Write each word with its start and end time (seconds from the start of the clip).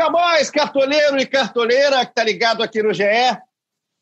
Chega 0.00 0.12
mais, 0.12 0.50
cartoleiro 0.50 1.20
e 1.20 1.26
cartoleira 1.26 2.06
que 2.06 2.14
tá 2.14 2.24
ligado 2.24 2.62
aqui 2.62 2.82
no 2.82 2.90
GE. 2.90 3.04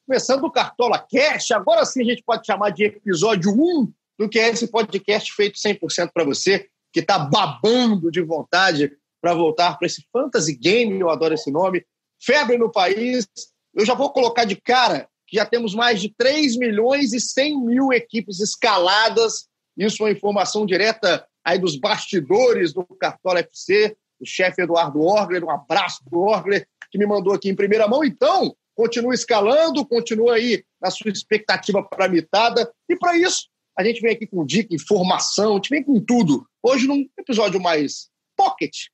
Começando 0.06 0.44
o 0.44 0.50
Cartola 0.50 0.96
Cash, 0.96 1.50
agora 1.50 1.84
sim 1.84 2.02
a 2.02 2.04
gente 2.04 2.22
pode 2.22 2.46
chamar 2.46 2.70
de 2.70 2.84
episódio 2.84 3.50
1 3.50 3.92
do 4.16 4.28
que 4.28 4.38
é 4.38 4.48
esse 4.48 4.68
podcast 4.68 5.34
feito 5.34 5.58
100% 5.58 6.12
para 6.14 6.22
você, 6.22 6.68
que 6.92 7.00
está 7.00 7.18
babando 7.18 8.12
de 8.12 8.22
vontade 8.22 8.92
para 9.20 9.34
voltar 9.34 9.76
para 9.76 9.86
esse 9.86 10.06
fantasy 10.12 10.54
game, 10.54 11.00
eu 11.00 11.10
adoro 11.10 11.34
esse 11.34 11.50
nome, 11.50 11.84
febre 12.22 12.56
no 12.56 12.70
país. 12.70 13.26
Eu 13.74 13.84
já 13.84 13.94
vou 13.94 14.12
colocar 14.12 14.44
de 14.44 14.54
cara 14.54 15.08
que 15.26 15.36
já 15.36 15.44
temos 15.44 15.74
mais 15.74 16.00
de 16.00 16.14
3 16.16 16.56
milhões 16.58 17.12
e 17.12 17.18
100 17.18 17.60
mil 17.60 17.92
equipes 17.92 18.38
escaladas. 18.38 19.48
Isso 19.76 20.04
é 20.04 20.06
uma 20.06 20.12
informação 20.12 20.64
direta 20.64 21.26
aí 21.44 21.58
dos 21.58 21.74
bastidores 21.74 22.72
do 22.72 22.84
Cartola 22.84 23.40
FC 23.40 23.96
o 24.20 24.26
chefe 24.26 24.62
Eduardo 24.62 25.00
Orgler, 25.00 25.44
um 25.44 25.50
abraço 25.50 26.02
para 26.04 26.18
o 26.18 26.22
Orgler, 26.22 26.66
que 26.90 26.98
me 26.98 27.06
mandou 27.06 27.32
aqui 27.32 27.48
em 27.48 27.54
primeira 27.54 27.86
mão. 27.86 28.04
Então, 28.04 28.54
continua 28.74 29.14
escalando, 29.14 29.86
continua 29.86 30.34
aí 30.34 30.64
na 30.80 30.90
sua 30.90 31.10
expectativa 31.10 31.82
para 31.82 32.08
mitada. 32.08 32.70
E 32.88 32.96
para 32.96 33.16
isso, 33.16 33.48
a 33.76 33.84
gente 33.84 34.00
vem 34.00 34.12
aqui 34.12 34.26
com 34.26 34.44
dica, 34.44 34.74
informação, 34.74 35.52
a 35.52 35.54
gente 35.54 35.70
vem 35.70 35.82
com 35.82 36.00
tudo. 36.00 36.46
Hoje, 36.62 36.86
num 36.86 37.08
episódio 37.18 37.60
mais 37.60 38.08
pocket, 38.36 38.86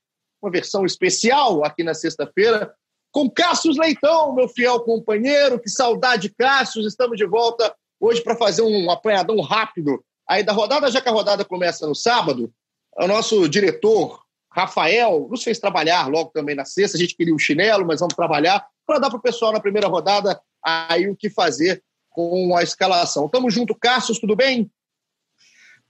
uma 0.43 0.51
versão 0.51 0.85
especial 0.85 1.65
aqui 1.65 1.83
na 1.83 1.95
sexta-feira, 1.95 2.75
com 3.15 3.31
Cassius 3.31 3.79
Leitão, 3.79 4.35
meu 4.35 4.49
fiel 4.49 4.81
companheiro. 4.81 5.61
Que 5.61 5.71
saudade, 5.71 6.35
Cassius. 6.37 6.87
Estamos 6.87 7.17
de 7.17 7.25
volta 7.25 7.73
hoje 8.01 8.21
para 8.23 8.37
fazer 8.37 8.63
um 8.63 8.91
apanhadão 8.91 9.41
rápido 9.41 10.05
aí 10.29 10.43
da 10.43 10.53
rodada, 10.53 10.91
já 10.91 11.01
que 11.01 11.09
a 11.09 11.13
rodada 11.13 11.45
começa 11.45 11.87
no 11.87 11.95
sábado. 11.95 12.53
O 12.99 13.07
nosso 13.07 13.49
diretor, 13.49 14.24
Rafael 14.55 15.27
nos 15.29 15.43
fez 15.43 15.59
trabalhar 15.59 16.09
logo 16.09 16.31
também 16.31 16.55
na 16.55 16.65
sexta. 16.65 16.97
A 16.97 17.01
gente 17.01 17.17
queria 17.17 17.33
o 17.33 17.37
um 17.37 17.39
chinelo, 17.39 17.85
mas 17.85 17.99
vamos 17.99 18.15
trabalhar 18.15 18.65
para 18.87 19.01
dar 19.01 19.11
para 19.11 19.19
o 19.19 19.23
pessoal 19.23 19.53
na 19.53 19.61
primeira 19.61 19.89
rodada 19.89 20.41
aí 20.63 21.09
o 21.09 21.17
que 21.17 21.29
fazer 21.29 21.83
com 22.09 22.57
a 22.57 22.63
escalação. 22.63 23.29
Tamo 23.29 23.51
junto, 23.51 23.75
Cassius, 23.75 24.21
tudo 24.21 24.37
bem? 24.37 24.71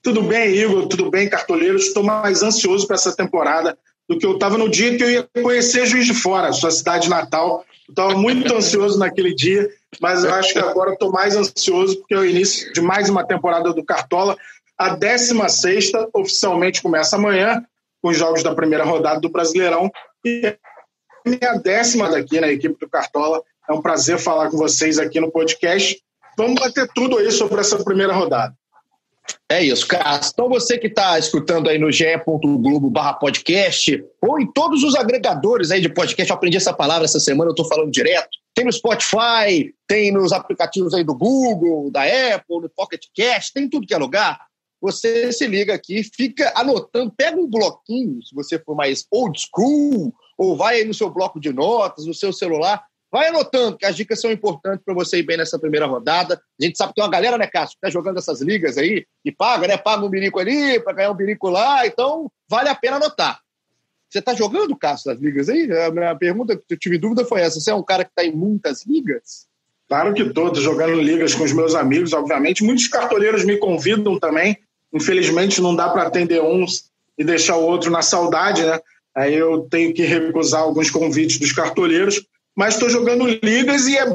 Tudo 0.02 0.22
bem, 0.22 0.54
Igor, 0.56 0.86
tudo 0.88 1.10
bem, 1.10 1.28
cartoleiros. 1.28 1.86
Estou 1.86 2.02
mais 2.02 2.42
ansioso 2.42 2.86
para 2.86 2.96
essa 2.96 3.14
temporada 3.14 3.78
do 4.08 4.18
que 4.18 4.24
eu 4.24 4.32
estava 4.32 4.56
no 4.56 4.68
dia 4.68 4.96
que 4.96 5.04
eu 5.04 5.10
ia 5.10 5.28
conhecer 5.42 5.86
Juiz 5.86 6.06
de 6.06 6.14
Fora, 6.14 6.52
sua 6.52 6.70
cidade 6.70 7.08
natal. 7.10 7.64
Estava 7.86 8.14
muito 8.14 8.52
ansioso 8.56 8.98
naquele 8.98 9.34
dia, 9.34 9.68
mas 10.00 10.24
eu 10.24 10.32
acho 10.32 10.54
que 10.54 10.58
agora 10.58 10.94
estou 10.94 11.12
mais 11.12 11.36
ansioso 11.36 11.98
porque 11.98 12.14
é 12.14 12.18
o 12.18 12.24
início 12.24 12.72
de 12.72 12.80
mais 12.80 13.10
uma 13.10 13.26
temporada 13.26 13.74
do 13.74 13.84
Cartola. 13.84 14.36
A 14.76 14.96
16 14.96 15.92
oficialmente 16.14 16.82
começa 16.82 17.16
amanhã 17.16 17.62
com 18.04 18.10
os 18.10 18.18
jogos 18.18 18.42
da 18.42 18.54
primeira 18.54 18.84
rodada 18.84 19.18
do 19.18 19.30
Brasileirão. 19.30 19.90
E 20.22 20.54
minha 21.24 21.54
décima 21.54 22.10
daqui 22.10 22.38
na 22.38 22.48
equipe 22.48 22.78
do 22.78 22.86
Cartola. 22.86 23.42
É 23.66 23.72
um 23.72 23.80
prazer 23.80 24.18
falar 24.18 24.50
com 24.50 24.58
vocês 24.58 24.98
aqui 24.98 25.18
no 25.18 25.32
podcast. 25.32 25.98
Vamos 26.36 26.60
bater 26.60 26.86
tudo 26.94 27.16
aí 27.16 27.32
sobre 27.32 27.62
essa 27.62 27.82
primeira 27.82 28.12
rodada. 28.12 28.54
É 29.50 29.64
isso, 29.64 29.88
Cássio. 29.88 30.32
Então 30.34 30.50
você 30.50 30.76
que 30.76 30.88
está 30.88 31.18
escutando 31.18 31.70
aí 31.70 31.78
no 31.78 31.90
ge.globo 31.90 32.90
barra 32.90 33.14
podcast 33.14 34.04
ou 34.20 34.38
em 34.38 34.52
todos 34.52 34.82
os 34.82 34.94
agregadores 34.94 35.70
aí 35.70 35.80
de 35.80 35.88
podcast, 35.88 36.30
eu 36.30 36.36
aprendi 36.36 36.58
essa 36.58 36.74
palavra 36.74 37.06
essa 37.06 37.18
semana, 37.18 37.48
eu 37.48 37.54
estou 37.54 37.66
falando 37.66 37.90
direto. 37.90 38.36
Tem 38.52 38.66
no 38.66 38.72
Spotify, 38.72 39.74
tem 39.88 40.12
nos 40.12 40.30
aplicativos 40.30 40.92
aí 40.92 41.02
do 41.02 41.14
Google, 41.14 41.90
da 41.90 42.02
Apple, 42.02 42.60
no 42.60 42.68
Pocket 42.68 43.06
Cast, 43.14 43.54
tem 43.54 43.66
tudo 43.66 43.86
que 43.86 43.94
é 43.94 43.96
lugar 43.96 44.38
você 44.84 45.32
se 45.32 45.46
liga 45.46 45.72
aqui, 45.72 46.02
fica 46.14 46.52
anotando, 46.54 47.10
pega 47.10 47.40
um 47.40 47.48
bloquinho, 47.48 48.22
se 48.22 48.34
você 48.34 48.58
for 48.58 48.74
mais 48.74 49.06
old 49.10 49.40
school, 49.40 50.14
ou 50.36 50.58
vai 50.58 50.76
aí 50.76 50.84
no 50.84 50.92
seu 50.92 51.08
bloco 51.08 51.40
de 51.40 51.54
notas, 51.54 52.04
no 52.04 52.12
seu 52.12 52.34
celular, 52.34 52.84
vai 53.10 53.28
anotando, 53.28 53.78
que 53.78 53.86
as 53.86 53.96
dicas 53.96 54.20
são 54.20 54.30
importantes 54.30 54.84
para 54.84 54.92
você 54.92 55.20
ir 55.20 55.22
bem 55.22 55.38
nessa 55.38 55.58
primeira 55.58 55.86
rodada. 55.86 56.38
A 56.60 56.62
gente 56.62 56.76
sabe 56.76 56.90
que 56.90 56.96
tem 56.96 57.04
uma 57.04 57.10
galera, 57.10 57.38
né, 57.38 57.46
Cássio, 57.46 57.78
que 57.80 57.86
está 57.86 57.88
jogando 57.88 58.18
essas 58.18 58.42
ligas 58.42 58.76
aí, 58.76 59.06
e 59.24 59.32
paga, 59.32 59.66
né? 59.66 59.78
Paga 59.78 60.04
um 60.04 60.10
birico 60.10 60.38
ali 60.38 60.78
para 60.80 60.92
ganhar 60.92 61.12
um 61.12 61.16
birico 61.16 61.48
lá, 61.48 61.86
então 61.86 62.30
vale 62.46 62.68
a 62.68 62.74
pena 62.74 62.96
anotar. 62.96 63.40
Você 64.10 64.18
está 64.18 64.34
jogando, 64.34 64.76
Cássio, 64.76 65.10
nas 65.10 65.18
ligas 65.18 65.48
aí? 65.48 65.66
A 65.80 65.90
minha 65.90 66.14
pergunta 66.14 66.54
que 66.58 66.74
eu 66.74 66.78
tive 66.78 66.98
dúvida 66.98 67.24
foi 67.24 67.40
essa. 67.40 67.58
Você 67.58 67.70
é 67.70 67.74
um 67.74 67.82
cara 67.82 68.04
que 68.04 68.10
está 68.10 68.22
em 68.22 68.36
muitas 68.36 68.84
ligas? 68.84 69.46
Claro 69.88 70.12
que 70.14 70.22
estou, 70.22 70.54
jogando 70.54 71.00
ligas 71.00 71.34
com 71.34 71.44
os 71.44 71.52
meus 71.52 71.74
amigos, 71.74 72.12
obviamente. 72.12 72.62
Muitos 72.64 72.88
cartoleiros 72.88 73.44
me 73.44 73.56
convidam 73.56 74.18
também. 74.18 74.58
Infelizmente, 74.94 75.60
não 75.60 75.74
dá 75.74 75.88
para 75.88 76.04
atender 76.04 76.40
uns 76.40 76.84
e 77.18 77.24
deixar 77.24 77.56
o 77.56 77.66
outro 77.66 77.90
na 77.90 78.00
saudade, 78.00 78.62
né? 78.62 78.78
Aí 79.14 79.34
eu 79.34 79.62
tenho 79.70 79.92
que 79.92 80.02
recusar 80.02 80.62
alguns 80.62 80.90
convites 80.90 81.38
dos 81.38 81.52
cartoleiros, 81.52 82.24
mas 82.56 82.74
estou 82.74 82.88
jogando 82.88 83.26
ligas 83.42 83.86
e 83.86 83.96
é 83.96 84.06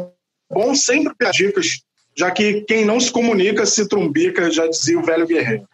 bom 0.51 0.73
sempre 0.73 1.13
ter 1.17 1.31
dicas, 1.31 1.81
já 2.17 2.31
que 2.31 2.61
quem 2.61 2.85
não 2.85 2.99
se 2.99 3.11
comunica 3.11 3.65
se 3.65 3.87
trumbica, 3.87 4.49
já 4.51 4.67
dizia 4.67 4.97
o 4.97 5.03
velho 5.03 5.27
guerreiro. 5.27 5.67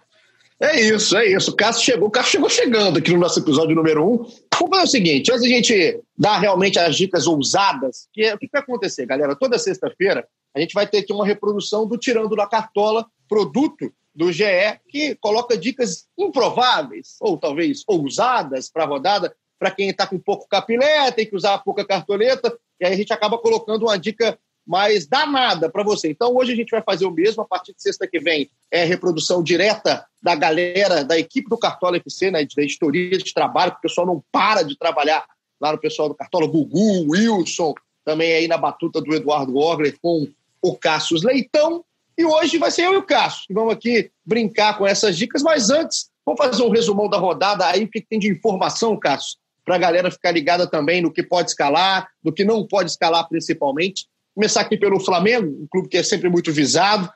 É 0.59 0.79
isso, 0.79 1.17
é 1.17 1.25
isso. 1.25 1.51
O 1.51 1.55
Cássio 1.55 1.83
chegou, 1.83 2.07
o 2.07 2.11
Cássio 2.11 2.31
chegou 2.31 2.49
chegando 2.49 2.97
aqui 2.97 3.11
no 3.11 3.19
nosso 3.19 3.39
episódio 3.39 3.75
número 3.75 4.07
um. 4.07 4.17
Vamos 4.17 4.69
fazer 4.69 4.83
o 4.83 4.87
seguinte: 4.87 5.31
antes 5.31 5.43
a 5.43 5.49
gente 5.49 5.99
dar 6.17 6.39
realmente 6.39 6.79
as 6.79 6.95
dicas 6.95 7.27
ousadas, 7.27 8.07
que 8.13 8.23
é, 8.23 8.33
o 8.33 8.37
que 8.37 8.47
vai 8.51 8.61
acontecer, 8.61 9.05
galera? 9.05 9.35
Toda 9.35 9.59
sexta-feira 9.59 10.25
a 10.55 10.59
gente 10.61 10.73
vai 10.73 10.87
ter 10.87 10.99
aqui 10.99 11.11
uma 11.11 11.25
reprodução 11.25 11.85
do 11.85 11.97
Tirando 11.97 12.35
da 12.35 12.47
Cartola, 12.47 13.05
produto 13.27 13.91
do 14.15 14.31
GE, 14.31 14.45
que 14.87 15.15
coloca 15.15 15.57
dicas 15.57 16.07
improváveis, 16.17 17.17
ou 17.19 17.37
talvez 17.37 17.83
ousadas 17.85 18.69
para 18.69 18.83
a 18.83 18.87
rodada, 18.87 19.35
para 19.59 19.71
quem 19.71 19.89
está 19.89 20.07
com 20.07 20.17
pouco 20.17 20.47
capilé, 20.47 21.11
tem 21.11 21.25
que 21.25 21.35
usar 21.35 21.57
pouca 21.59 21.85
cartoleta, 21.85 22.57
e 22.79 22.85
aí 22.85 22.93
a 22.93 22.95
gente 22.95 23.11
acaba 23.11 23.37
colocando 23.37 23.83
uma 23.83 23.97
dica 23.97 24.37
mais 24.65 25.05
danada 25.05 25.69
para 25.69 25.83
você. 25.83 26.09
Então 26.09 26.35
hoje 26.35 26.53
a 26.53 26.55
gente 26.55 26.71
vai 26.71 26.81
fazer 26.81 27.05
o 27.05 27.11
mesmo, 27.11 27.43
a 27.43 27.45
partir 27.45 27.73
de 27.73 27.81
sexta 27.81 28.07
que 28.07 28.19
vem 28.19 28.49
é 28.71 28.83
reprodução 28.83 29.43
direta 29.43 30.05
da 30.21 30.33
galera, 30.33 31.03
da 31.03 31.17
equipe 31.19 31.49
do 31.49 31.57
Cartola 31.57 31.97
FC, 31.97 32.31
né, 32.31 32.45
da 32.55 32.63
editoria 32.63 33.17
de 33.17 33.33
trabalho, 33.33 33.71
porque 33.73 33.87
o 33.87 33.89
pessoal 33.89 34.07
não 34.07 34.23
para 34.31 34.63
de 34.63 34.77
trabalhar 34.77 35.25
lá 35.61 35.71
no 35.71 35.77
pessoal 35.77 36.09
do 36.09 36.15
Cartola, 36.15 36.47
Gugu, 36.47 37.11
Wilson, 37.11 37.73
também 38.03 38.33
aí 38.33 38.47
na 38.47 38.57
batuta 38.57 39.01
do 39.01 39.13
Eduardo 39.13 39.55
Orgler 39.55 39.97
com 40.01 40.27
o 40.61 40.75
Cassius 40.75 41.23
Leitão, 41.23 41.83
e 42.17 42.25
hoje 42.25 42.57
vai 42.57 42.71
ser 42.71 42.83
eu 42.83 42.93
e 42.93 42.97
o 42.97 43.03
Cássio 43.03 43.45
que 43.47 43.53
vamos 43.53 43.73
aqui 43.73 44.11
brincar 44.25 44.77
com 44.77 44.85
essas 44.85 45.17
dicas. 45.17 45.43
Mas 45.43 45.69
antes, 45.69 46.09
vamos 46.25 46.43
fazer 46.43 46.63
um 46.63 46.69
resumão 46.69 47.09
da 47.09 47.17
rodada 47.17 47.65
aí, 47.65 47.83
o 47.83 47.89
que 47.89 48.01
tem 48.01 48.19
de 48.19 48.29
informação, 48.29 48.97
Cássio, 48.97 49.37
para 49.65 49.75
a 49.75 49.79
galera 49.79 50.11
ficar 50.11 50.31
ligada 50.31 50.67
também 50.67 51.01
no 51.01 51.11
que 51.11 51.23
pode 51.23 51.49
escalar, 51.49 52.07
no 52.23 52.31
que 52.31 52.45
não 52.45 52.65
pode 52.65 52.91
escalar 52.91 53.27
principalmente. 53.27 54.07
Começar 54.33 54.61
aqui 54.61 54.77
pelo 54.77 54.99
Flamengo, 54.99 55.47
um 55.47 55.67
clube 55.69 55.89
que 55.89 55.97
é 55.97 56.03
sempre 56.03 56.29
muito 56.29 56.51
visado, 56.51 57.09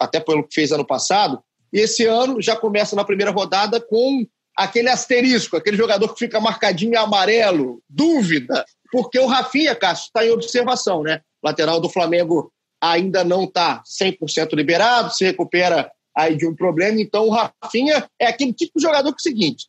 até 0.00 0.20
pelo 0.20 0.46
que 0.46 0.54
fez 0.54 0.72
ano 0.72 0.86
passado. 0.86 1.42
E 1.72 1.80
esse 1.80 2.06
ano 2.06 2.40
já 2.40 2.56
começa 2.56 2.94
na 2.96 3.04
primeira 3.04 3.30
rodada 3.30 3.80
com 3.80 4.26
aquele 4.56 4.88
asterisco, 4.88 5.56
aquele 5.56 5.76
jogador 5.76 6.12
que 6.14 6.18
fica 6.18 6.40
marcadinho 6.40 6.98
amarelo, 6.98 7.82
dúvida, 7.88 8.64
porque 8.90 9.18
o 9.18 9.26
Rafinha, 9.26 9.74
Cássio, 9.74 10.06
está 10.06 10.24
em 10.24 10.30
observação, 10.30 11.02
né? 11.02 11.20
Lateral 11.42 11.80
do 11.80 11.90
Flamengo 11.90 12.50
ainda 12.80 13.24
não 13.24 13.44
está 13.44 13.82
100% 13.82 14.54
liberado, 14.54 15.14
se 15.14 15.24
recupera 15.24 15.90
aí 16.16 16.36
de 16.36 16.46
um 16.46 16.54
problema. 16.54 17.00
Então, 17.00 17.26
o 17.26 17.30
Rafinha 17.30 18.08
é 18.18 18.26
aquele 18.26 18.52
tipo 18.52 18.78
de 18.78 18.82
jogador 18.82 19.10
que 19.10 19.16
é 19.16 19.30
o 19.30 19.34
seguinte: 19.34 19.66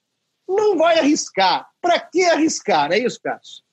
não 0.48 0.78
vai 0.78 1.00
arriscar. 1.00 1.68
Para 1.82 2.00
que 2.00 2.24
arriscar? 2.24 2.92
É 2.92 3.00
isso, 3.00 3.20
Cássio? 3.22 3.64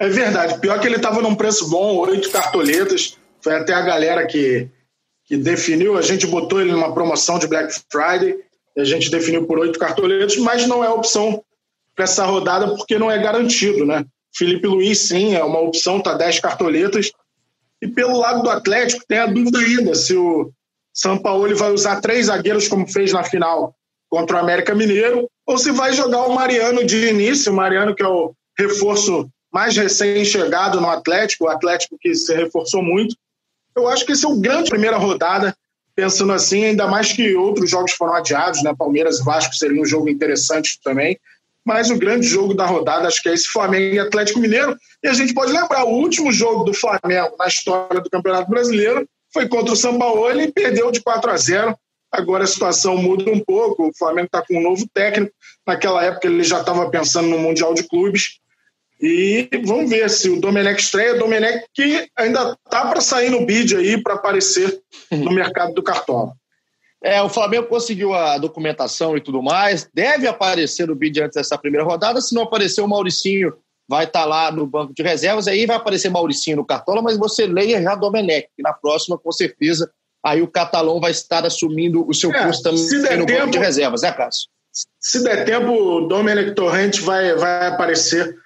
É 0.00 0.08
verdade. 0.08 0.58
Pior 0.60 0.80
que 0.80 0.86
ele 0.86 0.96
estava 0.96 1.20
num 1.20 1.34
preço 1.34 1.68
bom, 1.68 1.96
oito 1.98 2.30
cartoletas. 2.30 3.16
Foi 3.40 3.56
até 3.56 3.72
a 3.72 3.82
galera 3.82 4.26
que, 4.26 4.68
que 5.24 5.36
definiu. 5.36 5.96
A 5.96 6.02
gente 6.02 6.26
botou 6.26 6.60
ele 6.60 6.72
numa 6.72 6.92
promoção 6.94 7.38
de 7.38 7.46
Black 7.46 7.72
Friday. 7.90 8.38
a 8.76 8.84
gente 8.84 9.10
definiu 9.10 9.46
por 9.46 9.58
oito 9.58 9.78
cartoletas, 9.78 10.36
mas 10.38 10.66
não 10.66 10.82
é 10.82 10.88
opção 10.88 11.44
para 11.94 12.04
essa 12.04 12.24
rodada 12.24 12.74
porque 12.74 12.98
não 12.98 13.10
é 13.10 13.18
garantido, 13.18 13.84
né? 13.84 14.04
Felipe 14.34 14.66
Luiz, 14.66 14.98
sim, 14.98 15.34
é 15.34 15.44
uma 15.44 15.60
opção, 15.60 16.00
tá 16.00 16.14
10 16.14 16.40
cartoletas, 16.40 17.12
e 17.82 17.88
pelo 17.88 18.16
lado 18.16 18.42
do 18.42 18.48
Atlético, 18.48 19.04
tem 19.08 19.18
a 19.18 19.26
dúvida 19.26 19.58
ainda 19.58 19.92
se 19.96 20.14
o 20.14 20.52
São 20.94 21.18
Paulo 21.18 21.54
vai 21.56 21.72
usar 21.72 22.00
três 22.00 22.26
zagueiros, 22.26 22.68
como 22.68 22.86
fez 22.86 23.12
na 23.12 23.24
final 23.24 23.74
contra 24.08 24.36
o 24.36 24.40
América 24.40 24.72
Mineiro, 24.72 25.28
ou 25.44 25.58
se 25.58 25.72
vai 25.72 25.92
jogar 25.92 26.22
o 26.22 26.34
Mariano 26.34 26.84
de 26.84 27.08
início, 27.08 27.50
o 27.50 27.56
Mariano 27.56 27.94
que 27.94 28.02
é 28.02 28.06
o 28.06 28.32
reforço 28.56 29.28
mais 29.52 29.76
recém-chegado 29.76 30.80
no 30.80 30.88
Atlético, 30.88 31.44
o 31.44 31.48
Atlético 31.48 31.98
que 32.00 32.14
se 32.14 32.32
reforçou 32.34 32.82
muito. 32.82 33.16
Eu 33.74 33.88
acho 33.88 34.06
que 34.06 34.12
esse 34.12 34.24
é 34.24 34.28
o 34.28 34.38
grande 34.38 34.70
primeira 34.70 34.96
rodada, 34.96 35.56
pensando 35.96 36.32
assim, 36.32 36.64
ainda 36.64 36.86
mais 36.86 37.12
que 37.12 37.34
outros 37.34 37.68
jogos 37.68 37.92
foram 37.92 38.14
adiados, 38.14 38.62
né? 38.62 38.72
Palmeiras 38.78 39.18
e 39.18 39.24
Vasco 39.24 39.54
seria 39.54 39.80
um 39.80 39.86
jogo 39.86 40.08
interessante 40.08 40.78
também. 40.84 41.18
Mas 41.64 41.90
o 41.90 41.98
grande 41.98 42.26
jogo 42.26 42.54
da 42.54 42.66
rodada, 42.66 43.06
acho 43.06 43.22
que 43.22 43.28
é 43.28 43.34
esse 43.34 43.48
Flamengo 43.48 43.94
e 43.94 43.98
Atlético 43.98 44.40
Mineiro. 44.40 44.76
E 45.02 45.08
a 45.08 45.12
gente 45.12 45.32
pode 45.32 45.52
lembrar, 45.52 45.84
o 45.84 45.94
último 45.94 46.32
jogo 46.32 46.64
do 46.64 46.74
Flamengo 46.74 47.36
na 47.38 47.46
história 47.46 48.00
do 48.00 48.10
Campeonato 48.10 48.50
Brasileiro 48.50 49.06
foi 49.32 49.48
contra 49.48 49.72
o 49.72 49.76
São 49.76 49.98
Paulo 49.98 50.40
e 50.40 50.52
perdeu 50.52 50.90
de 50.90 51.00
4 51.00 51.30
a 51.30 51.36
0. 51.36 51.76
Agora 52.10 52.44
a 52.44 52.46
situação 52.46 52.96
muda 52.96 53.30
um 53.30 53.40
pouco, 53.40 53.88
o 53.88 53.96
Flamengo 53.96 54.26
está 54.26 54.42
com 54.42 54.58
um 54.58 54.62
novo 54.62 54.86
técnico. 54.92 55.32
Naquela 55.66 56.04
época 56.04 56.26
ele 56.26 56.44
já 56.44 56.60
estava 56.60 56.90
pensando 56.90 57.28
no 57.28 57.38
Mundial 57.38 57.72
de 57.72 57.84
Clubes. 57.84 58.38
E 59.00 59.48
vamos 59.64 59.90
ver 59.90 60.08
se 60.10 60.28
o 60.28 60.40
Domenech 60.40 60.80
estreia. 60.80 61.18
Domenech 61.18 61.64
que 61.74 62.06
ainda 62.16 62.56
tá 62.70 62.86
para 62.86 63.00
sair 63.00 63.30
no 63.30 63.46
bid 63.46 63.76
aí, 63.76 64.00
para 64.00 64.14
aparecer 64.14 64.80
no 65.10 65.32
mercado 65.32 65.72
do 65.72 65.82
Cartola. 65.82 66.34
É, 67.02 67.20
o 67.20 67.28
Flamengo 67.28 67.66
conseguiu 67.66 68.14
a 68.14 68.38
documentação 68.38 69.16
e 69.16 69.20
tudo 69.20 69.42
mais. 69.42 69.88
Deve 69.92 70.28
aparecer 70.28 70.86
no 70.86 70.94
bid 70.94 71.20
antes 71.20 71.34
dessa 71.34 71.58
primeira 71.58 71.84
rodada. 71.84 72.20
Se 72.20 72.34
não 72.34 72.42
aparecer, 72.42 72.80
o 72.80 72.88
Mauricinho 72.88 73.52
vai 73.88 74.04
estar 74.04 74.20
tá 74.20 74.24
lá 74.24 74.52
no 74.52 74.66
banco 74.66 74.94
de 74.94 75.02
reservas. 75.02 75.48
Aí 75.48 75.66
vai 75.66 75.76
aparecer 75.76 76.10
Mauricinho 76.10 76.58
no 76.58 76.64
Cartola, 76.64 77.02
mas 77.02 77.18
você 77.18 77.46
leia 77.46 77.82
já 77.82 77.96
Domenech, 77.96 78.48
que 78.56 78.62
na 78.62 78.72
próxima, 78.72 79.18
com 79.18 79.32
certeza, 79.32 79.90
aí 80.24 80.40
o 80.40 80.48
Catalão 80.48 81.00
vai 81.00 81.10
estar 81.10 81.44
assumindo 81.44 82.08
o 82.08 82.14
seu 82.14 82.30
é, 82.32 82.46
posto 82.46 82.62
também 82.62 83.18
no 83.18 83.26
tempo, 83.26 83.40
banco 83.40 83.50
de 83.50 83.58
reservas, 83.58 84.02
né, 84.02 84.12
Cássio? 84.12 84.48
Se 85.00 85.22
der 85.24 85.44
tempo, 85.44 85.72
o 85.72 86.06
Domenech 86.06 86.54
Torrente 86.54 87.00
vai, 87.00 87.34
vai 87.34 87.66
aparecer 87.66 88.36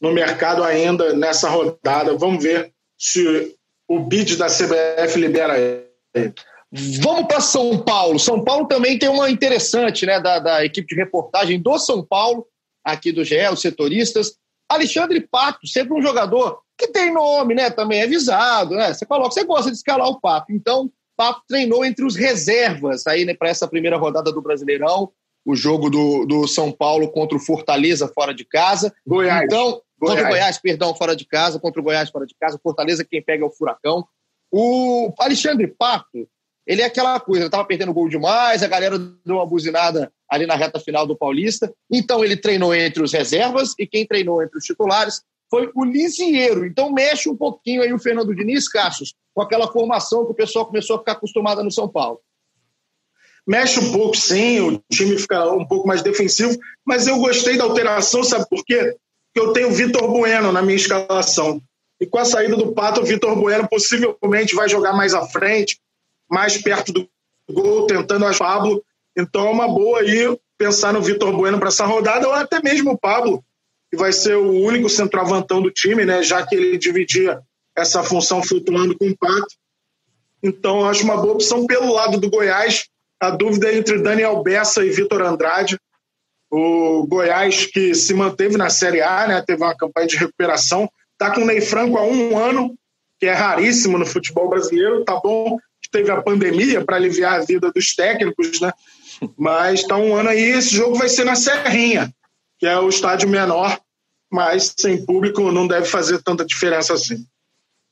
no 0.00 0.12
mercado 0.12 0.62
ainda 0.62 1.14
nessa 1.14 1.48
rodada. 1.48 2.14
Vamos 2.16 2.42
ver 2.42 2.72
se 2.98 3.56
o 3.88 3.98
bid 4.00 4.36
da 4.36 4.46
CBF 4.46 5.18
libera 5.18 5.58
ele. 5.58 6.34
Vamos 6.72 7.26
para 7.26 7.40
São 7.40 7.78
Paulo. 7.78 8.18
São 8.18 8.42
Paulo 8.42 8.66
também 8.66 8.98
tem 8.98 9.08
uma 9.08 9.30
interessante, 9.30 10.06
né, 10.06 10.18
da, 10.18 10.38
da 10.38 10.64
equipe 10.64 10.88
de 10.88 10.94
reportagem 10.94 11.60
do 11.60 11.78
São 11.78 12.02
Paulo, 12.02 12.46
aqui 12.82 13.12
do 13.12 13.22
GE, 13.22 13.46
os 13.52 13.60
setoristas. 13.60 14.34
Alexandre 14.70 15.20
Pato, 15.20 15.66
sempre 15.66 15.92
um 15.92 16.00
jogador 16.00 16.60
que 16.78 16.88
tem 16.88 17.12
nome, 17.12 17.54
né, 17.54 17.68
também 17.68 18.00
é 18.00 18.06
visado, 18.06 18.74
né? 18.74 18.94
Você 18.94 19.04
coloca, 19.04 19.32
você 19.32 19.44
gosta 19.44 19.70
de 19.70 19.76
escalar 19.76 20.08
o 20.08 20.18
Pato. 20.18 20.50
Então, 20.50 20.90
Pato 21.14 21.42
treinou 21.46 21.84
entre 21.84 22.06
os 22.06 22.16
reservas 22.16 23.06
aí, 23.06 23.26
né, 23.26 23.34
para 23.34 23.50
essa 23.50 23.68
primeira 23.68 23.98
rodada 23.98 24.32
do 24.32 24.40
Brasileirão, 24.40 25.12
o 25.44 25.54
jogo 25.54 25.90
do, 25.90 26.24
do 26.24 26.46
São 26.48 26.72
Paulo 26.72 27.10
contra 27.10 27.36
o 27.36 27.40
Fortaleza 27.40 28.08
fora 28.08 28.32
de 28.32 28.46
casa. 28.46 28.94
Goiás. 29.06 29.44
Então, 29.44 29.82
Goiás. 30.00 30.16
Contra 30.16 30.24
o 30.24 30.28
Goiás, 30.28 30.58
perdão, 30.58 30.94
fora 30.94 31.14
de 31.14 31.26
casa, 31.26 31.60
contra 31.60 31.80
o 31.80 31.84
Goiás 31.84 32.08
fora 32.08 32.24
de 32.24 32.34
casa, 32.40 32.58
Fortaleza 32.62 33.04
quem 33.04 33.22
pega 33.22 33.44
é 33.44 33.46
o 33.46 33.50
Furacão. 33.50 34.06
O 34.50 35.12
Alexandre 35.18 35.66
Pato, 35.66 36.28
ele 36.66 36.82
é 36.82 36.84
aquela 36.84 37.18
coisa, 37.18 37.46
estava 37.46 37.64
perdendo 37.64 37.92
gol 37.92 38.08
demais, 38.08 38.62
a 38.62 38.68
galera 38.68 38.98
deu 38.98 39.36
uma 39.36 39.46
buzinada 39.46 40.12
ali 40.30 40.46
na 40.46 40.54
reta 40.54 40.78
final 40.78 41.06
do 41.06 41.16
Paulista, 41.16 41.72
então 41.90 42.24
ele 42.24 42.36
treinou 42.36 42.74
entre 42.74 43.02
os 43.02 43.12
reservas 43.12 43.74
e 43.78 43.86
quem 43.86 44.06
treinou 44.06 44.42
entre 44.42 44.58
os 44.58 44.64
titulares 44.64 45.22
foi 45.50 45.70
o 45.74 45.84
Lisieiro. 45.84 46.64
Então 46.64 46.92
mexe 46.92 47.28
um 47.28 47.36
pouquinho 47.36 47.82
aí 47.82 47.92
o 47.92 47.98
Fernando 47.98 48.34
Diniz, 48.34 48.68
Cassius, 48.68 49.14
com 49.34 49.42
aquela 49.42 49.70
formação 49.70 50.24
que 50.24 50.32
o 50.32 50.36
pessoal 50.36 50.66
começou 50.66 50.96
a 50.96 50.98
ficar 51.00 51.12
acostumado 51.12 51.62
no 51.62 51.70
São 51.70 51.88
Paulo. 51.88 52.20
Mexe 53.46 53.80
um 53.80 53.92
pouco, 53.92 54.16
sim, 54.16 54.60
o 54.60 54.80
time 54.90 55.18
fica 55.18 55.52
um 55.52 55.66
pouco 55.66 55.86
mais 55.86 56.00
defensivo, 56.00 56.56
mas 56.86 57.08
eu 57.08 57.18
gostei 57.18 57.56
da 57.56 57.64
alteração, 57.64 58.22
sabe 58.22 58.46
por 58.48 58.64
quê? 58.64 58.96
que 59.34 59.40
eu 59.40 59.52
tenho 59.52 59.68
o 59.68 59.72
Vitor 59.72 60.08
Bueno 60.08 60.52
na 60.52 60.62
minha 60.62 60.76
escalação. 60.76 61.60
E 62.00 62.06
com 62.06 62.18
a 62.18 62.24
saída 62.24 62.56
do 62.56 62.72
Pato, 62.72 63.00
o 63.00 63.04
Vitor 63.04 63.34
Bueno 63.36 63.68
possivelmente 63.68 64.54
vai 64.54 64.68
jogar 64.68 64.92
mais 64.92 65.14
à 65.14 65.26
frente, 65.26 65.80
mais 66.32 66.56
perto 66.56 66.92
do 66.92 67.06
gol, 67.50 67.86
tentando 67.86 68.24
a 68.24 68.32
Pablo. 68.32 68.82
Então 69.14 69.48
é 69.48 69.50
uma 69.50 69.68
boa 69.68 70.00
aí 70.00 70.34
pensar 70.56 70.94
no 70.94 71.02
Vitor 71.02 71.36
Bueno 71.36 71.58
para 71.58 71.68
essa 71.68 71.84
rodada, 71.84 72.26
ou 72.26 72.32
até 72.32 72.62
mesmo 72.62 72.92
o 72.92 72.98
Pablo, 72.98 73.44
que 73.90 73.98
vai 73.98 74.12
ser 74.12 74.36
o 74.36 74.50
único 74.50 74.88
centroavantão 74.88 75.60
do 75.60 75.70
time, 75.70 76.06
né? 76.06 76.22
Já 76.22 76.46
que 76.46 76.54
ele 76.54 76.78
dividia 76.78 77.38
essa 77.76 78.02
função 78.02 78.42
flutuando 78.42 78.96
com 78.96 79.08
o 79.08 79.16
Pato. 79.16 79.54
Então 80.42 80.88
acho 80.88 81.04
uma 81.04 81.18
boa 81.18 81.34
opção 81.34 81.66
pelo 81.66 81.92
lado 81.92 82.18
do 82.18 82.30
Goiás. 82.30 82.88
A 83.20 83.30
dúvida 83.30 83.70
é 83.70 83.76
entre 83.76 83.98
Daniel 83.98 84.42
Bessa 84.42 84.84
e 84.84 84.90
Vitor 84.90 85.20
Andrade. 85.20 85.78
O 86.50 87.06
Goiás, 87.06 87.66
que 87.66 87.94
se 87.94 88.14
manteve 88.14 88.56
na 88.56 88.70
Série 88.70 89.02
A, 89.02 89.26
né, 89.26 89.44
teve 89.46 89.62
uma 89.62 89.76
campanha 89.76 90.06
de 90.06 90.16
recuperação, 90.16 90.90
está 91.12 91.34
com 91.34 91.42
o 91.42 91.46
Ney 91.46 91.60
Franco 91.60 91.98
há 91.98 92.02
um 92.02 92.38
ano, 92.38 92.74
que 93.18 93.26
é 93.26 93.32
raríssimo 93.32 93.98
no 93.98 94.06
futebol 94.06 94.48
brasileiro. 94.48 95.04
Tá 95.04 95.20
bom 95.20 95.58
teve 95.92 96.10
a 96.10 96.20
pandemia 96.20 96.84
para 96.84 96.96
aliviar 96.96 97.34
a 97.34 97.44
vida 97.44 97.70
dos 97.70 97.94
técnicos, 97.94 98.60
né? 98.60 98.72
Mas 99.36 99.80
está 99.80 99.96
um 99.96 100.16
ano 100.16 100.30
aí. 100.30 100.40
Esse 100.40 100.74
jogo 100.74 100.96
vai 100.96 101.08
ser 101.08 101.24
na 101.24 101.36
Serrinha, 101.36 102.12
que 102.58 102.66
é 102.66 102.78
o 102.78 102.88
estádio 102.88 103.28
menor, 103.28 103.78
mas 104.30 104.74
sem 104.76 105.04
público 105.04 105.52
não 105.52 105.68
deve 105.68 105.86
fazer 105.86 106.22
tanta 106.22 106.44
diferença 106.44 106.94
assim. 106.94 107.24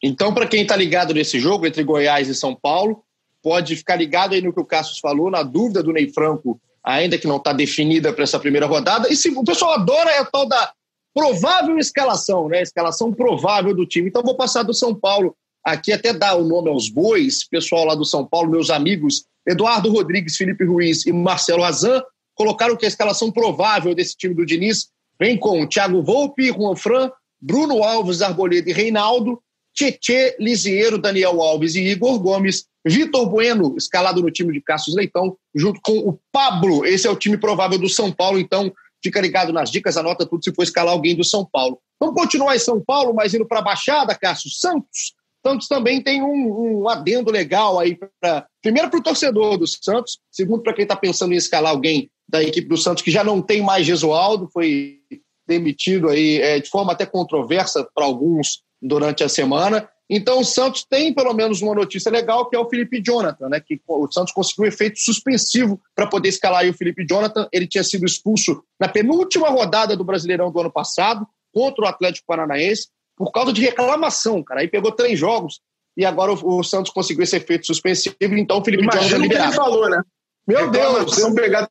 Então, 0.03 0.33
para 0.33 0.47
quem 0.47 0.63
está 0.63 0.75
ligado 0.75 1.13
nesse 1.13 1.39
jogo 1.39 1.67
entre 1.67 1.85
Goiás 1.85 2.29
e 2.29 2.35
São 2.35 2.55
Paulo, 2.55 3.05
pode 3.43 3.77
ficar 3.77 3.97
ligado 3.97 4.35
aí 4.35 4.41
no 4.41 4.53
que 4.53 4.61
o 4.61 4.65
Cassius 4.65 4.99
falou, 4.99 5.31
na 5.31 5.43
dúvida 5.43 5.83
do 5.83 5.93
Ney 5.93 6.11
Franco 6.11 6.61
ainda 6.83 7.19
que 7.19 7.27
não 7.27 7.37
está 7.37 7.53
definida 7.53 8.13
para 8.13 8.25
essa 8.25 8.39
primeira 8.39 8.67
rodada. 8.67 9.13
E 9.13 9.17
se, 9.17 9.29
o 9.31 9.45
pessoal 9.45 9.75
adora 9.75 10.11
é 10.11 10.19
a 10.19 10.25
tal 10.25 10.47
da 10.47 10.73
provável 11.15 11.79
escalação, 11.79 12.49
né? 12.49 12.63
Escalação 12.63 13.13
provável 13.13 13.75
do 13.75 13.87
time. 13.87 14.09
Então 14.09 14.23
vou 14.23 14.37
passar 14.37 14.63
do 14.63 14.75
São 14.75 14.95
Paulo 14.95 15.37
aqui 15.65 15.93
até 15.93 16.13
dar 16.13 16.37
o 16.37 16.45
nome 16.45 16.69
aos 16.69 16.89
bois, 16.89 17.47
pessoal 17.49 17.85
lá 17.85 17.95
do 17.95 18.05
São 18.05 18.27
Paulo, 18.27 18.51
meus 18.51 18.71
amigos 18.71 19.25
Eduardo 19.47 19.91
Rodrigues, 19.91 20.37
Felipe 20.37 20.65
Ruiz 20.65 21.07
e 21.07 21.13
Marcelo 21.13 21.65
Azan, 21.65 22.03
colocaram 22.35 22.77
que 22.77 22.85
a 22.85 22.89
escalação 22.89 23.31
provável 23.31 23.95
desse 23.95 24.17
time 24.17 24.35
do 24.35 24.47
Diniz 24.47 24.89
vem 25.19 25.37
com 25.37 25.67
Thiago 25.67 26.03
Volpe, 26.03 26.49
Juan 26.49 26.77
Fran, 26.77 27.11
Bruno 27.41 27.83
Alves, 27.83 28.23
Arboleda 28.23 28.71
e 28.71 28.73
Reinaldo, 28.73 29.41
Tietê, 29.75 30.37
Lisieiro, 30.39 30.99
Daniel 30.99 31.41
Alves 31.41 31.75
e 31.75 31.81
Igor 31.81 32.19
Gomes, 32.19 32.67
Vitor 32.85 33.29
Bueno, 33.29 33.75
escalado 33.77 34.23
no 34.23 34.31
time 34.31 34.53
de 34.53 34.61
Cassius 34.61 34.97
Leitão, 34.97 35.37
junto 35.55 35.81
com 35.83 35.99
o 35.99 36.19
Pablo. 36.33 36.85
Esse 36.85 37.07
é 37.07 37.11
o 37.11 37.17
time 37.17 37.37
provável 37.37 37.79
do 37.79 37.89
São 37.89 38.11
Paulo, 38.11 38.39
então 38.39 38.73
fica 39.03 39.21
ligado 39.21 39.53
nas 39.53 39.71
dicas, 39.71 39.97
anota 39.97 40.27
tudo 40.27 40.43
se 40.43 40.55
for 40.55 40.63
escalar 40.63 40.93
alguém 40.93 41.15
do 41.15 41.25
São 41.25 41.45
Paulo. 41.45 41.79
Vamos 41.99 42.15
continuar 42.15 42.57
em 42.57 42.59
São 42.59 42.81
Paulo, 42.81 43.15
mas 43.15 43.35
indo 43.35 43.47
para 43.47 43.59
a 43.59 43.63
Baixada, 43.63 44.15
Cássio, 44.15 44.51
Santos. 44.51 45.15
Santos 45.47 45.69
também 45.69 46.03
tem 46.03 46.23
um, 46.23 46.83
um 46.83 46.89
adendo 46.89 47.31
legal 47.31 47.79
aí, 47.79 47.99
pra, 48.21 48.47
primeiro 48.63 48.91
para 48.91 49.01
o 49.01 49.03
torcedor 49.03 49.57
do 49.57 49.67
Santos, 49.67 50.19
segundo 50.31 50.63
para 50.63 50.75
quem 50.75 50.83
está 50.83 50.97
pensando 50.97 51.33
em 51.33 51.37
escalar 51.37 51.73
alguém 51.73 52.11
da 52.29 52.43
equipe 52.43 52.69
do 52.69 52.77
Santos 52.77 53.03
que 53.03 53.11
já 53.11 53.25
não 53.25 53.43
tem 53.43 53.63
mais 53.63 53.87
Gesualdo, 53.87 54.49
foi 54.53 55.01
demitido 55.47 56.09
aí 56.09 56.41
é, 56.41 56.61
de 56.61 56.69
forma 56.69 56.93
até 56.93 57.05
controversa 57.05 57.87
para 57.95 58.05
alguns 58.05 58.63
durante 58.81 59.25
a 59.25 59.29
semana. 59.29 59.89
Então, 60.09 60.41
o 60.41 60.45
Santos 60.45 60.85
tem 60.89 61.15
pelo 61.15 61.33
menos 61.33 61.63
uma 61.63 61.75
notícia 61.75 62.11
legal, 62.11 62.49
que 62.49 62.57
é 62.57 62.59
o 62.59 62.69
Felipe 62.69 63.01
Jonathan, 63.01 63.49
né? 63.49 63.61
Que 63.61 63.81
o 63.87 64.11
Santos 64.11 64.33
conseguiu 64.33 64.65
um 64.65 64.69
efeito 64.69 64.99
suspensivo 64.99 65.81
para 65.95 66.07
poder 66.07 66.29
escalar 66.29 66.69
o 66.69 66.75
Felipe 66.75 67.07
Jonathan. 67.07 67.49
Ele 67.53 67.67
tinha 67.67 67.85
sido 67.85 68.05
expulso 68.05 68.63
na 68.79 68.89
penúltima 68.89 69.49
rodada 69.49 69.97
do 69.97 70.05
Brasileirão 70.05 70.51
do 70.51 70.61
ano 70.61 70.71
passado 70.71 71.27
contra 71.53 71.85
o 71.85 71.89
Atlético 71.89 72.27
Paranaense 72.27 72.89
por 73.21 73.33
causa 73.33 73.53
de 73.53 73.61
reclamação, 73.61 74.43
cara. 74.43 74.63
Aí 74.63 74.69
pegou 74.69 74.91
três 74.91 75.19
jogos 75.19 75.61
e 75.95 76.07
agora 76.07 76.33
o, 76.33 76.59
o 76.59 76.65
Santos 76.65 76.91
conseguiu 76.91 77.23
esse 77.23 77.37
efeito 77.37 77.67
suspensivo. 77.67 78.17
Então, 78.19 78.61
o 78.61 78.65
Felipe 78.65 78.83
Imagina 78.83 79.03
Jonathan 79.03 79.23
liberado. 79.23 79.51
Que 79.51 79.59
ele 79.59 79.63
falou, 79.63 79.91
né? 79.91 80.03
Meu 80.49 80.71
Deus, 80.71 81.15
se 81.15 81.21
não 81.21 81.35
pegar 81.35 81.69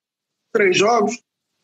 três 0.53 0.77
jogos, 0.77 1.19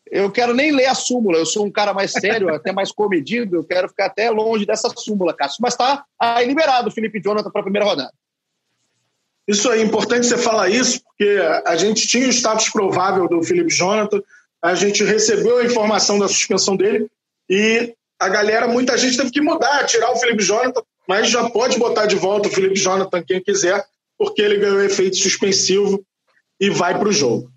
eu 0.10 0.32
quero 0.32 0.56
nem 0.56 0.72
ler 0.72 0.88
a 0.88 0.96
súmula, 0.96 1.38
eu 1.38 1.46
sou 1.46 1.68
um 1.68 1.72
cara 1.72 1.94
mais 1.94 2.12
sério, 2.12 2.50
até 2.56 2.72
mais 2.72 2.92
comedido, 2.92 3.58
eu 3.58 3.64
quero 3.64 3.88
ficar 3.88 4.08
até 4.08 4.32
longe 4.32 4.66
dessa 4.66 4.90
súmula, 4.90 5.36
Cássio. 5.36 5.60
Mas 5.62 5.76
está 5.76 6.04
aí 6.20 6.48
liberado 6.48 6.90
o 6.90 6.92
Felipe 6.92 7.22
Jonathan 7.22 7.52
para 7.52 7.62
a 7.62 7.66
primeira 7.66 7.86
rodada. 7.86 8.12
Isso 9.48 9.72
é 9.72 9.80
importante 9.84 10.26
você 10.26 10.40
falar 10.40 10.68
isso, 10.70 11.00
porque 11.04 11.40
a 11.64 11.76
gente 11.76 12.08
tinha 12.08 12.26
o 12.26 12.32
status 12.32 12.70
provável 12.70 13.30
do 13.30 13.44
Felipe 13.44 13.72
Jonathan, 13.72 14.20
a 14.64 14.74
gente 14.74 15.04
recebeu 15.04 15.60
a 15.60 15.64
informação 15.64 16.18
da 16.18 16.28
suspensão 16.28 16.76
dele 16.76 17.08
e 17.48 17.94
a 18.20 18.30
galera, 18.30 18.68
muita 18.68 18.98
gente 18.98 19.18
teve 19.18 19.32
que 19.32 19.42
mudar, 19.42 19.86
tirar 19.86 20.12
o 20.12 20.18
Felipe 20.18 20.44
Jonathan, 20.44 20.82
mas 21.08 21.30
já 21.30 21.50
pode 21.50 21.78
botar 21.78 22.06
de 22.06 22.16
volta 22.16 22.48
o 22.48 22.52
Felipe 22.52 22.76
Jonathan 22.76 23.24
quem 23.24 23.42
quiser, 23.42 23.84
porque 24.18 24.42
ele 24.42 24.58
ganhou 24.58 24.82
efeito 24.82 25.18
suspensivo 25.18 26.04
e 26.60 26.70
vai 26.70 26.98
para 26.98 27.10
o 27.10 27.12
jogo. 27.12 27.52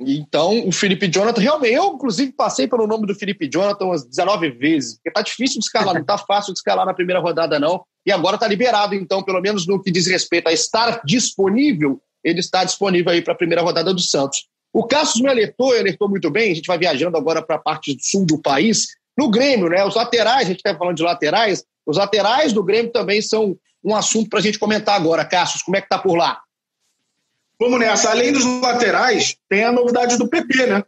Então, 0.00 0.66
o 0.66 0.72
Felipe 0.72 1.08
Jonathan, 1.08 1.40
realmente, 1.40 1.74
eu 1.74 1.94
inclusive 1.94 2.32
passei 2.32 2.66
pelo 2.66 2.86
nome 2.86 3.06
do 3.06 3.14
Felipe 3.14 3.48
Jonathan 3.48 3.86
umas 3.86 4.04
19 4.04 4.50
vezes, 4.50 4.94
porque 4.94 5.10
tá 5.10 5.22
difícil 5.22 5.60
de 5.60 5.66
escalar, 5.66 5.94
não 5.94 6.04
tá 6.04 6.18
fácil 6.18 6.52
de 6.52 6.58
escalar 6.58 6.84
na 6.84 6.94
primeira 6.94 7.20
rodada, 7.20 7.58
não. 7.58 7.84
E 8.04 8.10
agora 8.10 8.36
tá 8.36 8.48
liberado, 8.48 8.94
então, 8.94 9.22
pelo 9.22 9.40
menos 9.40 9.66
no 9.66 9.80
que 9.80 9.90
diz 9.90 10.06
respeito 10.06 10.48
a 10.48 10.52
estar 10.52 11.02
disponível, 11.04 12.00
ele 12.24 12.40
está 12.40 12.64
disponível 12.64 13.12
aí 13.12 13.22
para 13.22 13.32
a 13.32 13.36
primeira 13.36 13.62
rodada 13.62 13.94
do 13.94 14.00
Santos. 14.00 14.46
O 14.72 14.84
Cassius 14.84 15.22
me 15.22 15.28
alertou, 15.28 15.72
alertou 15.72 16.08
muito 16.08 16.30
bem, 16.30 16.50
a 16.50 16.54
gente 16.54 16.66
vai 16.66 16.78
viajando 16.78 17.16
agora 17.16 17.42
para 17.42 17.56
a 17.56 17.60
parte 17.60 17.96
sul 18.00 18.24
do 18.24 18.40
país. 18.40 18.88
No 19.18 19.30
Grêmio, 19.30 19.68
né? 19.68 19.84
Os 19.84 19.94
laterais, 19.94 20.46
a 20.46 20.50
gente 20.50 20.58
está 20.58 20.76
falando 20.76 20.96
de 20.96 21.02
laterais, 21.02 21.64
os 21.86 21.96
laterais 21.96 22.52
do 22.52 22.62
Grêmio 22.62 22.92
também 22.92 23.20
são 23.20 23.56
um 23.84 23.94
assunto 23.94 24.30
para 24.30 24.38
a 24.38 24.42
gente 24.42 24.58
comentar 24.58 24.94
agora. 24.94 25.24
Cassius, 25.24 25.62
como 25.62 25.76
é 25.76 25.80
que 25.80 25.88
tá 25.88 25.98
por 25.98 26.16
lá? 26.16 26.40
Vamos 27.58 27.78
nessa. 27.78 28.10
Além 28.10 28.32
dos 28.32 28.44
laterais, 28.60 29.36
tem 29.48 29.64
a 29.64 29.72
novidade 29.72 30.16
do 30.16 30.28
PP, 30.28 30.66
né? 30.66 30.84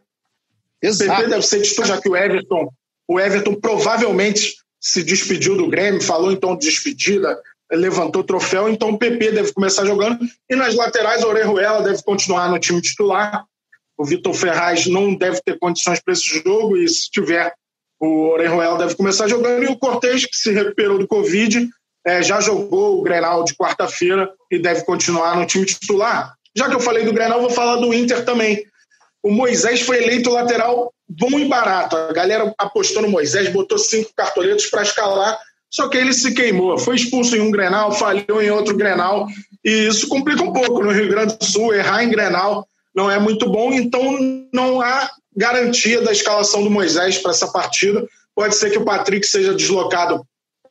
Exato. 0.81 1.11
O 1.11 1.15
PP 1.15 1.29
deve 1.29 1.41
ser 1.41 1.61
titular, 1.61 1.87
já 1.87 2.01
que 2.01 2.09
o 2.09 2.15
Everton, 2.15 2.69
o 3.07 3.19
Everton 3.19 3.55
provavelmente 3.55 4.55
se 4.79 5.03
despediu 5.03 5.57
do 5.57 5.67
Grêmio, 5.67 6.01
falou 6.01 6.31
então 6.31 6.55
de 6.55 6.67
despedida, 6.67 7.41
levantou 7.71 8.21
o 8.21 8.25
troféu, 8.25 8.69
então 8.69 8.89
o 8.89 8.97
PP 8.97 9.31
deve 9.31 9.53
começar 9.53 9.85
jogando. 9.85 10.19
E 10.49 10.55
nas 10.55 10.75
laterais, 10.75 11.23
o 11.23 11.27
Orejuela 11.27 11.81
deve 11.81 12.03
continuar 12.03 12.49
no 12.49 12.59
time 12.59 12.81
titular. 12.81 13.45
O 13.97 14.05
Vitor 14.05 14.33
Ferraz 14.33 14.85
não 14.85 15.15
deve 15.15 15.41
ter 15.41 15.57
condições 15.57 15.99
para 16.01 16.13
esse 16.13 16.25
jogo, 16.25 16.77
e 16.77 16.87
se 16.87 17.09
tiver, 17.09 17.53
o 17.99 18.29
Orenjuela 18.29 18.77
deve 18.77 18.95
começar 18.95 19.27
jogando 19.27 19.63
e 19.63 19.67
o 19.67 19.77
Cortez, 19.77 20.25
que 20.25 20.35
se 20.35 20.51
recuperou 20.51 20.97
do 20.97 21.07
Covid, 21.07 21.67
é, 22.05 22.21
já 22.21 22.39
jogou 22.39 22.99
o 22.99 23.01
Grenal 23.01 23.43
de 23.43 23.55
quarta-feira 23.55 24.29
e 24.51 24.59
deve 24.59 24.83
continuar 24.83 25.35
no 25.35 25.45
time 25.45 25.65
titular. 25.65 26.33
Já 26.55 26.69
que 26.69 26.75
eu 26.75 26.79
falei 26.79 27.03
do 27.03 27.13
Grenal, 27.13 27.41
vou 27.41 27.49
falar 27.49 27.77
do 27.77 27.93
Inter 27.93 28.23
também. 28.23 28.63
O 29.23 29.31
Moisés 29.31 29.81
foi 29.81 30.03
eleito 30.03 30.29
lateral 30.29 30.93
bom 31.07 31.39
e 31.39 31.45
barato. 31.47 31.95
A 31.97 32.13
galera 32.13 32.53
apostou 32.57 33.01
no 33.01 33.09
Moisés, 33.09 33.49
botou 33.49 33.77
cinco 33.77 34.11
cartoletos 34.15 34.67
para 34.67 34.83
escalar, 34.83 35.37
só 35.69 35.89
que 35.89 35.97
ele 35.97 36.13
se 36.13 36.33
queimou. 36.33 36.77
Foi 36.77 36.95
expulso 36.95 37.35
em 37.35 37.41
um 37.41 37.51
Grenal, 37.51 37.91
falhou 37.91 38.41
em 38.41 38.51
outro 38.51 38.77
Grenal, 38.77 39.27
e 39.63 39.87
isso 39.87 40.07
complica 40.07 40.43
um 40.43 40.53
pouco 40.53 40.83
no 40.83 40.91
Rio 40.91 41.09
Grande 41.09 41.37
do 41.37 41.43
Sul. 41.43 41.73
Errar 41.73 42.03
em 42.03 42.09
Grenal 42.09 42.67
não 42.95 43.09
é 43.09 43.19
muito 43.19 43.49
bom, 43.49 43.73
então 43.73 44.17
não 44.53 44.79
há 44.79 45.09
garantia 45.35 46.01
da 46.01 46.11
escalação 46.11 46.63
do 46.63 46.69
Moisés 46.69 47.17
para 47.17 47.31
essa 47.31 47.51
partida. 47.51 48.07
Pode 48.33 48.55
ser 48.55 48.69
que 48.69 48.77
o 48.77 48.85
Patrick 48.85 49.25
seja 49.25 49.53
deslocado 49.53 50.25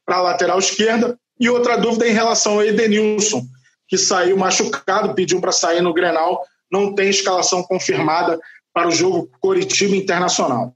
para 0.05 0.17
a 0.17 0.23
lateral 0.23 0.59
esquerda. 0.59 1.19
E 1.39 1.49
outra 1.49 1.77
dúvida 1.77 2.09
em 2.09 2.13
relação 2.13 2.55
ao 2.55 2.65
Edenilson, 2.65 3.43
que 3.89 3.99
saiu 3.99 4.37
machucado, 4.37 5.15
pediu 5.15 5.41
para 5.41 5.53
sair 5.53 5.81
no 5.81 5.93
Grenal, 5.93 6.45
não 6.71 6.95
tem 6.95 7.11
escalação 7.11 7.63
confirmada 7.63 8.39
para 8.73 8.89
o 8.89 8.93
jogo 8.93 9.29
Coritiba 9.41 9.95
Internacional. 9.97 10.75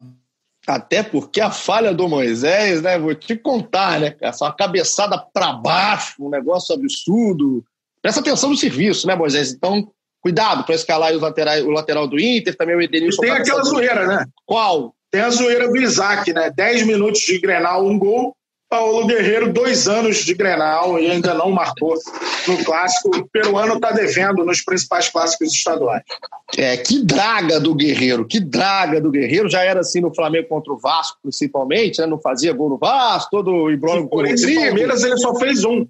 Até 0.67 1.03
porque 1.03 1.41
a 1.41 1.51
falha 1.51 1.95
do 1.95 2.09
Moisés, 2.09 2.83
né? 2.83 2.99
Vou 2.99 3.15
te 3.15 3.35
contar, 3.37 3.99
né? 3.99 4.15
Essa 4.21 4.53
cabeçada 4.53 5.19
para 5.33 5.53
baixo, 5.53 6.15
um 6.21 6.29
negócio 6.29 6.75
absurdo. 6.75 7.65
Presta 8.03 8.21
atenção 8.21 8.51
no 8.51 8.57
serviço, 8.57 9.07
né, 9.07 9.15
Moisés? 9.15 9.53
Então, 9.53 9.91
Cuidado 10.21 10.65
para 10.65 10.75
escalar 10.75 11.13
os 11.15 11.23
laterais, 11.23 11.65
o 11.65 11.71
lateral 11.71 12.07
do 12.07 12.19
Inter, 12.19 12.57
também 12.57 12.77
o 12.77 12.83
Edenilson. 12.83 13.23
tem 13.23 13.31
aquela 13.31 13.63
zoeira, 13.63 14.07
né? 14.07 14.27
Qual? 14.45 14.95
Tem 15.11 15.21
a 15.21 15.31
zoeira 15.31 15.69
do 15.69 15.77
Isaac, 15.77 16.33
né? 16.33 16.51
10 16.55 16.87
minutos 16.87 17.21
de 17.21 17.39
Grenal, 17.39 17.87
um 17.87 17.99
gol. 17.99 18.35
Paulo 18.69 19.07
Guerreiro, 19.07 19.51
dois 19.51 19.89
anos 19.89 20.19
de 20.19 20.35
Grenal 20.35 20.99
e 20.99 21.11
ainda 21.11 21.33
não 21.33 21.51
marcou 21.51 21.95
no 22.47 22.63
clássico. 22.65 23.17
O 23.17 23.27
peruano 23.27 23.77
está 23.77 23.93
devendo 23.93 24.45
nos 24.45 24.61
principais 24.61 25.09
clássicos 25.09 25.55
estaduais. 25.55 26.03
É, 26.57 26.77
que 26.77 27.03
draga 27.03 27.59
do 27.59 27.75
Guerreiro, 27.75 28.27
que 28.27 28.39
draga 28.39 29.01
do 29.01 29.11
Guerreiro. 29.11 29.49
Já 29.49 29.65
era 29.65 29.81
assim 29.81 30.03
no 30.03 30.15
Flamengo 30.15 30.49
contra 30.49 30.71
o 30.71 30.79
Vasco, 30.79 31.19
principalmente, 31.23 31.99
né? 31.99 32.07
Não 32.07 32.21
fazia 32.21 32.53
gol 32.53 32.69
no 32.69 32.77
Vasco, 32.77 33.31
todo 33.31 33.51
o 33.51 33.71
embrólio 33.71 34.07
com 34.07 34.21
o 34.21 34.23
Palmeiras 34.23 35.03
ele 35.03 35.17
só 35.17 35.35
fez 35.37 35.65
um. 35.65 35.87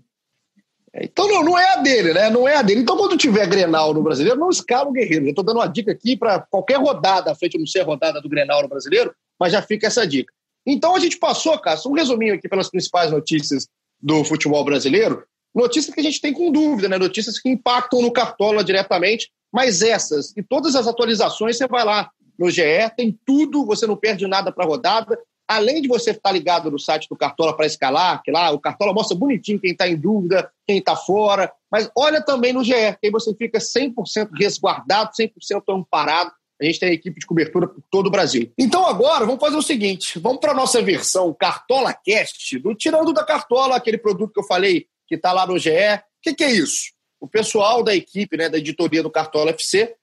Então 1.02 1.28
não, 1.28 1.44
não 1.44 1.58
é 1.58 1.74
a 1.74 1.76
dele, 1.76 2.12
né? 2.12 2.30
Não 2.30 2.48
é 2.48 2.56
a 2.56 2.62
dele. 2.62 2.80
Então, 2.80 2.96
quando 2.96 3.16
tiver 3.16 3.46
Grenal 3.46 3.92
no 3.94 4.02
brasileiro, 4.02 4.38
não 4.38 4.50
escala 4.50 4.88
o 4.88 4.92
Guerreiro. 4.92 5.26
Eu 5.26 5.30
estou 5.30 5.44
dando 5.44 5.58
uma 5.58 5.66
dica 5.66 5.92
aqui 5.92 6.16
para 6.16 6.40
qualquer 6.40 6.78
rodada, 6.78 7.30
à 7.30 7.34
frente, 7.34 7.58
não 7.58 7.66
sei 7.66 7.82
a 7.82 7.84
rodada 7.84 8.20
do 8.20 8.28
Grenal 8.28 8.62
no 8.62 8.68
brasileiro, 8.68 9.14
mas 9.38 9.52
já 9.52 9.62
fica 9.62 9.86
essa 9.86 10.06
dica. 10.06 10.32
Então 10.66 10.94
a 10.94 10.98
gente 10.98 11.18
passou, 11.18 11.58
Cássio, 11.58 11.90
um 11.90 11.94
resuminho 11.94 12.34
aqui 12.34 12.48
pelas 12.48 12.70
principais 12.70 13.10
notícias 13.10 13.66
do 14.00 14.24
futebol 14.24 14.64
brasileiro. 14.64 15.24
Notícias 15.54 15.94
que 15.94 16.00
a 16.00 16.04
gente 16.04 16.20
tem 16.20 16.32
com 16.32 16.52
dúvida, 16.52 16.88
né? 16.88 16.98
Notícias 16.98 17.38
que 17.38 17.48
impactam 17.48 18.02
no 18.02 18.12
Cartola 18.12 18.62
diretamente, 18.62 19.30
mas 19.52 19.82
essas 19.82 20.36
e 20.36 20.42
todas 20.42 20.76
as 20.76 20.86
atualizações 20.86 21.56
você 21.56 21.66
vai 21.66 21.84
lá 21.84 22.10
no 22.38 22.50
GE, 22.50 22.62
tem 22.96 23.18
tudo, 23.26 23.64
você 23.64 23.86
não 23.86 23.96
perde 23.96 24.26
nada 24.26 24.52
para 24.52 24.64
a 24.64 24.68
rodada 24.68 25.18
além 25.48 25.80
de 25.80 25.88
você 25.88 26.10
estar 26.10 26.30
ligado 26.30 26.70
no 26.70 26.78
site 26.78 27.08
do 27.08 27.16
Cartola 27.16 27.56
para 27.56 27.64
escalar, 27.64 28.22
que 28.22 28.30
lá 28.30 28.50
o 28.50 28.60
Cartola 28.60 28.92
mostra 28.92 29.16
bonitinho 29.16 29.58
quem 29.58 29.72
está 29.72 29.88
em 29.88 29.96
dúvida, 29.96 30.52
quem 30.66 30.78
está 30.78 30.94
fora, 30.94 31.50
mas 31.72 31.90
olha 31.96 32.20
também 32.20 32.52
no 32.52 32.62
GE, 32.62 32.72
que 33.00 33.06
aí 33.06 33.10
você 33.10 33.34
fica 33.34 33.58
100% 33.58 34.28
resguardado, 34.38 35.10
100% 35.18 35.62
amparado. 35.70 36.30
A 36.60 36.64
gente 36.64 36.80
tem 36.80 36.92
equipe 36.92 37.20
de 37.20 37.26
cobertura 37.26 37.68
por 37.68 37.82
todo 37.90 38.08
o 38.08 38.10
Brasil. 38.10 38.52
Então 38.58 38.84
agora 38.84 39.24
vamos 39.24 39.40
fazer 39.40 39.56
o 39.56 39.62
seguinte, 39.62 40.18
vamos 40.18 40.40
para 40.40 40.52
a 40.52 40.54
nossa 40.54 40.82
versão 40.82 41.32
Cartola 41.32 41.94
Cast, 41.94 42.58
do 42.58 42.74
Tirando 42.74 43.12
da 43.12 43.24
Cartola, 43.24 43.76
aquele 43.76 43.96
produto 43.96 44.32
que 44.34 44.40
eu 44.40 44.46
falei 44.46 44.86
que 45.06 45.14
está 45.14 45.32
lá 45.32 45.46
no 45.46 45.58
GE. 45.58 45.70
O 45.70 46.00
que, 46.20 46.34
que 46.34 46.44
é 46.44 46.50
isso? 46.50 46.92
O 47.20 47.26
pessoal 47.26 47.82
da 47.82 47.94
equipe, 47.94 48.36
né, 48.36 48.48
da 48.48 48.58
editoria 48.58 49.02
do 49.02 49.10
Cartola 49.10 49.50
FC, 49.50 49.94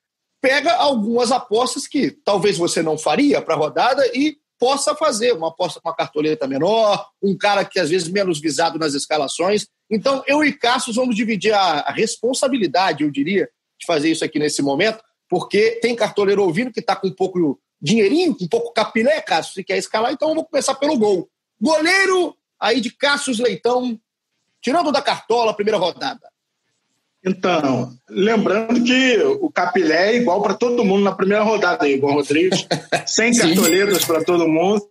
pega 0.42 0.74
algumas 0.75 1.32
apostas 1.32 1.88
que 1.88 2.12
talvez 2.12 2.58
você 2.58 2.82
não 2.82 2.98
faria 2.98 3.42
para 3.42 3.54
a 3.54 3.58
rodada 3.58 4.06
e 4.14 4.38
possa 4.60 4.96
fazer 4.96 5.34
uma 5.34 5.50
aposta 5.50 5.80
com 5.82 5.90
uma 5.90 5.96
cartoleta 5.96 6.48
menor, 6.48 7.10
um 7.22 7.38
cara 7.38 7.66
que 7.66 7.80
às 7.80 7.90
vezes 7.90 8.08
menos 8.08 8.40
visado 8.40 8.80
nas 8.80 8.94
escalações. 8.94 9.68
Então, 9.90 10.24
eu 10.28 10.44
e 10.44 10.54
Cassius 10.54 10.96
vamos 10.96 11.16
dividir 11.16 11.54
a, 11.54 11.82
a 11.82 11.92
responsabilidade, 11.92 13.04
eu 13.04 13.12
diria, 13.12 13.50
de 13.80 13.86
fazer 13.86 14.10
isso 14.10 14.24
aqui 14.24 14.40
nesse 14.40 14.62
momento, 14.62 15.04
porque 15.30 15.80
tem 15.82 15.96
cartoleiro 15.96 16.44
ouvindo 16.44 16.72
que 16.72 16.80
está 16.80 16.96
com 16.96 17.08
um 17.08 17.14
pouco 17.14 17.60
dinheirinho, 17.82 18.36
com 18.36 18.46
um 18.46 18.50
pouco 18.50 18.74
capilé, 18.74 19.22
Cassius, 19.22 19.58
e 19.58 19.64
quer 19.64 19.78
escalar, 19.78 20.12
então 20.12 20.30
eu 20.30 20.36
vou 20.36 20.46
começar 20.46 20.76
pelo 20.76 20.98
gol. 20.98 21.30
Goleiro 21.60 22.36
aí 22.60 22.80
de 22.80 22.92
Cassius 22.92 23.40
Leitão, 23.40 24.00
tirando 24.62 24.92
da 24.92 25.02
cartola, 25.02 25.54
primeira 25.54 25.78
rodada. 25.78 26.28
Então, 27.25 27.91
lembrando 28.08 28.84
que 28.84 29.17
o 29.41 29.50
Capilé 29.50 30.12
é 30.12 30.15
igual 30.17 30.44
para 30.44 30.53
todo 30.53 30.86
mundo 30.86 31.03
na 31.03 31.12
primeira 31.12 31.44
rodada, 31.44 31.88
igual 31.89 32.13
Rodrigues, 32.13 32.67
sem 33.08 33.36
cartoletas 33.36 34.05
para 34.05 34.24
todo 34.24 34.48
mundo. 34.48 34.88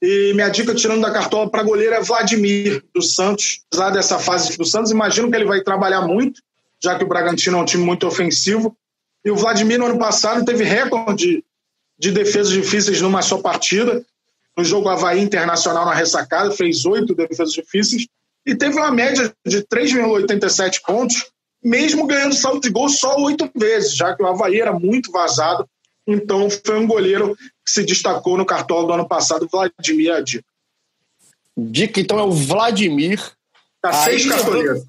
E 0.00 0.32
minha 0.34 0.48
dica, 0.48 0.74
tirando 0.74 1.02
da 1.02 1.12
cartola 1.12 1.50
para 1.50 1.62
goleiro, 1.62 1.94
é 1.94 2.00
Vladimir, 2.00 2.82
do 2.94 3.02
Santos. 3.02 3.60
Apesar 3.70 3.90
dessa 3.90 4.18
fase 4.18 4.56
do 4.56 4.64
Santos, 4.64 4.90
imagino 4.90 5.30
que 5.30 5.36
ele 5.36 5.44
vai 5.44 5.60
trabalhar 5.60 6.00
muito, 6.00 6.40
já 6.82 6.96
que 6.96 7.04
o 7.04 7.06
Bragantino 7.06 7.58
é 7.58 7.60
um 7.60 7.66
time 7.66 7.84
muito 7.84 8.06
ofensivo. 8.06 8.74
E 9.22 9.30
o 9.30 9.36
Vladimir, 9.36 9.78
no 9.78 9.86
ano 9.86 9.98
passado, 9.98 10.44
teve 10.44 10.64
recorde 10.64 11.44
de 11.98 12.10
defesas 12.10 12.52
difíceis 12.52 13.02
numa 13.02 13.20
só 13.20 13.38
partida. 13.38 14.02
No 14.56 14.64
jogo 14.64 14.88
Havaí 14.88 15.20
Internacional 15.20 15.84
na 15.84 15.94
ressacada, 15.94 16.50
fez 16.50 16.86
oito 16.86 17.14
defesas 17.14 17.52
difíceis. 17.52 18.06
E 18.46 18.54
teve 18.54 18.76
uma 18.76 18.90
média 18.90 19.32
de 19.44 19.62
3,87 19.62 20.80
pontos 20.86 21.33
mesmo 21.64 22.06
ganhando 22.06 22.34
saldo 22.34 22.60
de 22.60 22.68
gol 22.68 22.88
só 22.90 23.16
oito 23.22 23.50
vezes, 23.56 23.96
já 23.96 24.14
que 24.14 24.22
o 24.22 24.26
Havaí 24.26 24.60
era 24.60 24.72
muito 24.72 25.10
vazado. 25.10 25.66
Então 26.06 26.48
foi 26.50 26.78
um 26.78 26.86
goleiro 26.86 27.34
que 27.34 27.70
se 27.70 27.82
destacou 27.82 28.36
no 28.36 28.44
cartola 28.44 28.86
do 28.86 28.92
ano 28.92 29.08
passado, 29.08 29.48
Vladimir 29.50 30.12
a 30.12 30.20
dica. 30.20 30.44
Dica, 31.56 32.00
então, 32.00 32.18
é 32.18 32.22
o 32.22 32.32
Vladimir. 32.32 33.20
Tá 33.80 33.92
seis 33.92 34.26
cartoleiros. 34.26 34.84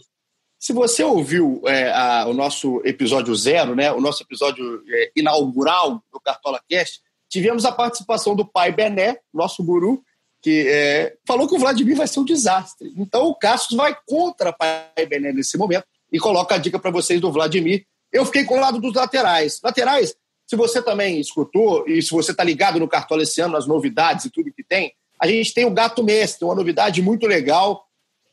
Se 0.59 0.73
você 0.73 1.03
ouviu 1.03 1.61
é, 1.65 1.91
a, 1.91 2.25
o 2.27 2.33
nosso 2.33 2.81
episódio 2.83 3.35
zero, 3.35 3.75
né, 3.75 3.91
o 3.91 4.01
nosso 4.01 4.23
episódio 4.23 4.83
é, 4.89 5.11
inaugural 5.15 6.01
do 6.11 6.19
Cartola 6.19 6.59
Cast, 6.67 7.01
tivemos 7.29 7.65
a 7.65 7.71
participação 7.71 8.35
do 8.35 8.43
pai 8.43 8.71
Bené, 8.71 9.19
nosso 9.33 9.63
guru, 9.63 10.03
que 10.41 10.67
é, 10.67 11.15
falou 11.27 11.47
que 11.47 11.55
o 11.55 11.59
Vladimir 11.59 11.95
vai 11.95 12.07
ser 12.07 12.19
um 12.19 12.25
desastre. 12.25 12.91
Então 12.97 13.27
o 13.27 13.35
Cassius 13.35 13.77
vai 13.77 13.95
contra 14.07 14.49
o 14.49 14.57
pai 14.57 15.05
Bené 15.07 15.31
nesse 15.31 15.55
momento 15.57 15.85
e 16.11 16.19
coloca 16.19 16.55
a 16.55 16.57
dica 16.57 16.79
para 16.79 16.91
vocês 16.91 17.19
do 17.19 17.31
Vladimir. 17.31 17.85
Eu 18.11 18.25
fiquei 18.25 18.43
com 18.45 18.57
o 18.57 18.59
lado 18.59 18.79
dos 18.79 18.93
laterais. 18.93 19.59
Laterais, 19.63 20.15
se 20.47 20.55
você 20.55 20.81
também 20.81 21.19
escutou 21.19 21.87
e 21.87 22.01
se 22.01 22.11
você 22.11 22.31
está 22.31 22.43
ligado 22.43 22.79
no 22.79 22.87
Cartola 22.87 23.23
esse 23.23 23.41
ano, 23.41 23.53
nas 23.53 23.67
novidades 23.67 24.25
e 24.25 24.29
tudo 24.29 24.53
que 24.53 24.63
tem, 24.63 24.93
a 25.19 25.27
gente 25.27 25.53
tem 25.53 25.65
o 25.65 25.71
Gato 25.71 26.03
Mestre, 26.03 26.45
uma 26.45 26.55
novidade 26.55 27.01
muito 27.01 27.25
legal, 27.25 27.85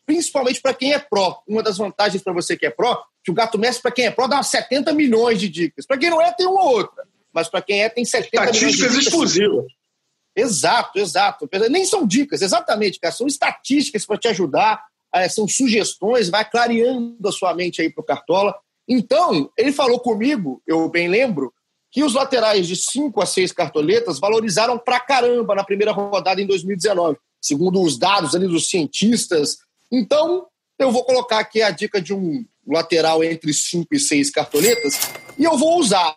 principalmente 0.04 0.60
para 0.60 0.74
quem 0.74 0.92
é 0.92 0.98
pró. 0.98 1.42
Uma 1.46 1.62
das 1.62 1.78
vantagens 1.78 2.22
para 2.22 2.32
você 2.32 2.56
que 2.56 2.66
é 2.66 2.70
pró, 2.70 3.02
que 3.24 3.30
o 3.30 3.34
Gato 3.34 3.58
Mestre, 3.58 3.82
para 3.82 3.92
quem 3.92 4.06
é 4.06 4.10
pró, 4.10 4.26
dá 4.26 4.42
70 4.42 4.92
milhões 4.92 5.40
de 5.40 5.48
dicas. 5.48 5.86
Para 5.86 5.96
quem 5.96 6.10
não 6.10 6.20
é, 6.20 6.32
tem 6.32 6.46
uma 6.46 6.62
ou 6.62 6.76
outra. 6.76 7.04
Mas 7.32 7.48
para 7.48 7.62
quem 7.62 7.82
é, 7.82 7.88
tem 7.88 8.04
70 8.04 8.30
milhões 8.40 8.52
de 8.52 8.58
dicas. 8.58 8.72
Estatísticas 8.72 9.06
exclusivas. 9.06 9.64
Exato, 10.34 10.98
exato. 10.98 11.48
Nem 11.70 11.84
são 11.84 12.06
dicas, 12.06 12.42
exatamente, 12.42 12.98
cara. 12.98 13.12
São 13.12 13.26
estatísticas 13.26 14.04
para 14.04 14.18
te 14.18 14.28
ajudar 14.28 14.82
são 15.28 15.46
sugestões, 15.46 16.30
vai 16.30 16.48
clareando 16.48 17.28
a 17.28 17.32
sua 17.32 17.54
mente 17.54 17.82
aí 17.82 17.90
para 17.90 18.02
o 18.02 18.06
Cartola. 18.06 18.54
Então, 18.88 19.50
ele 19.56 19.72
falou 19.72 20.00
comigo, 20.00 20.62
eu 20.66 20.88
bem 20.88 21.08
lembro, 21.08 21.52
que 21.92 22.02
os 22.02 22.14
laterais 22.14 22.66
de 22.66 22.74
5 22.74 23.20
a 23.20 23.26
6 23.26 23.52
cartoletas 23.52 24.18
valorizaram 24.18 24.78
pra 24.78 24.98
caramba 24.98 25.54
na 25.54 25.62
primeira 25.62 25.92
rodada 25.92 26.40
em 26.40 26.46
2019, 26.46 27.18
segundo 27.40 27.82
os 27.82 27.98
dados 27.98 28.34
ali 28.34 28.48
dos 28.48 28.70
cientistas. 28.70 29.58
Então, 29.92 30.46
eu 30.78 30.90
vou 30.90 31.04
colocar 31.04 31.38
aqui 31.38 31.60
a 31.60 31.70
dica 31.70 32.00
de 32.00 32.14
um 32.14 32.44
lateral 32.66 33.22
entre 33.22 33.52
5 33.52 33.86
e 33.92 34.00
6 34.00 34.30
cartoletas 34.30 34.98
e 35.38 35.44
eu 35.44 35.56
vou 35.58 35.78
usar. 35.78 36.16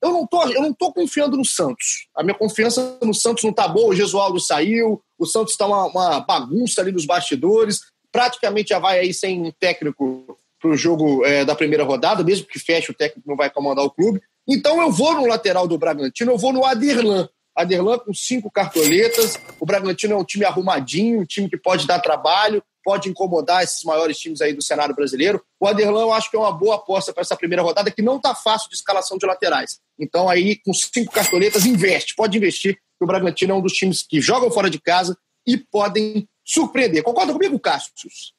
Eu 0.00 0.12
não 0.12 0.26
tô, 0.26 0.44
eu 0.44 0.62
não 0.62 0.72
tô 0.72 0.92
confiando 0.92 1.36
no 1.36 1.44
Santos. 1.44 2.06
A 2.14 2.22
minha 2.22 2.36
confiança 2.36 2.96
no 3.02 3.14
Santos 3.14 3.42
não 3.42 3.52
tá 3.52 3.66
boa. 3.66 3.88
O 3.88 3.96
Gesualdo 3.96 4.38
saiu, 4.38 5.02
o 5.18 5.26
Santos 5.26 5.54
está 5.54 5.66
uma, 5.66 5.86
uma 5.86 6.20
bagunça 6.20 6.80
ali 6.80 6.92
nos 6.92 7.06
bastidores 7.06 7.80
praticamente 8.16 8.70
já 8.70 8.78
vai 8.78 8.98
aí 8.98 9.12
sem 9.12 9.52
técnico 9.60 10.38
para 10.58 10.70
o 10.70 10.76
jogo 10.76 11.22
é, 11.26 11.44
da 11.44 11.54
primeira 11.54 11.84
rodada, 11.84 12.24
mesmo 12.24 12.46
que 12.46 12.58
feche 12.58 12.90
o 12.90 12.94
técnico 12.94 13.28
não 13.28 13.36
vai 13.36 13.50
comandar 13.50 13.84
o 13.84 13.90
clube. 13.90 14.22
Então 14.48 14.80
eu 14.80 14.90
vou 14.90 15.12
no 15.12 15.26
lateral 15.26 15.68
do 15.68 15.76
Bragantino, 15.76 16.32
eu 16.32 16.38
vou 16.38 16.50
no 16.50 16.64
Aderlan. 16.64 17.28
Aderlan 17.54 17.98
com 17.98 18.14
cinco 18.14 18.50
cartoletas. 18.50 19.38
O 19.60 19.66
Bragantino 19.66 20.14
é 20.14 20.16
um 20.16 20.24
time 20.24 20.46
arrumadinho, 20.46 21.20
um 21.20 21.24
time 21.26 21.50
que 21.50 21.58
pode 21.58 21.86
dar 21.86 21.98
trabalho, 21.98 22.62
pode 22.82 23.10
incomodar 23.10 23.62
esses 23.62 23.84
maiores 23.84 24.16
times 24.16 24.40
aí 24.40 24.54
do 24.54 24.62
cenário 24.62 24.94
brasileiro. 24.94 25.42
O 25.60 25.66
Aderlan 25.66 26.00
eu 26.00 26.12
acho 26.14 26.30
que 26.30 26.38
é 26.38 26.40
uma 26.40 26.52
boa 26.52 26.76
aposta 26.76 27.12
para 27.12 27.20
essa 27.20 27.36
primeira 27.36 27.62
rodada, 27.62 27.90
que 27.90 28.00
não 28.00 28.16
está 28.16 28.34
fácil 28.34 28.70
de 28.70 28.76
escalação 28.76 29.18
de 29.18 29.26
laterais. 29.26 29.78
Então 29.98 30.26
aí, 30.26 30.56
com 30.56 30.72
cinco 30.72 31.12
cartoletas, 31.12 31.66
investe, 31.66 32.14
pode 32.14 32.38
investir, 32.38 32.76
que 32.76 33.04
o 33.04 33.06
Bragantino 33.06 33.52
é 33.52 33.56
um 33.56 33.60
dos 33.60 33.74
times 33.74 34.02
que 34.02 34.22
jogam 34.22 34.50
fora 34.50 34.70
de 34.70 34.80
casa 34.80 35.18
e 35.46 35.58
podem 35.58 36.26
surpreender. 36.46 37.02
Concorda 37.02 37.32
comigo, 37.32 37.58
Cassius? 37.58 38.32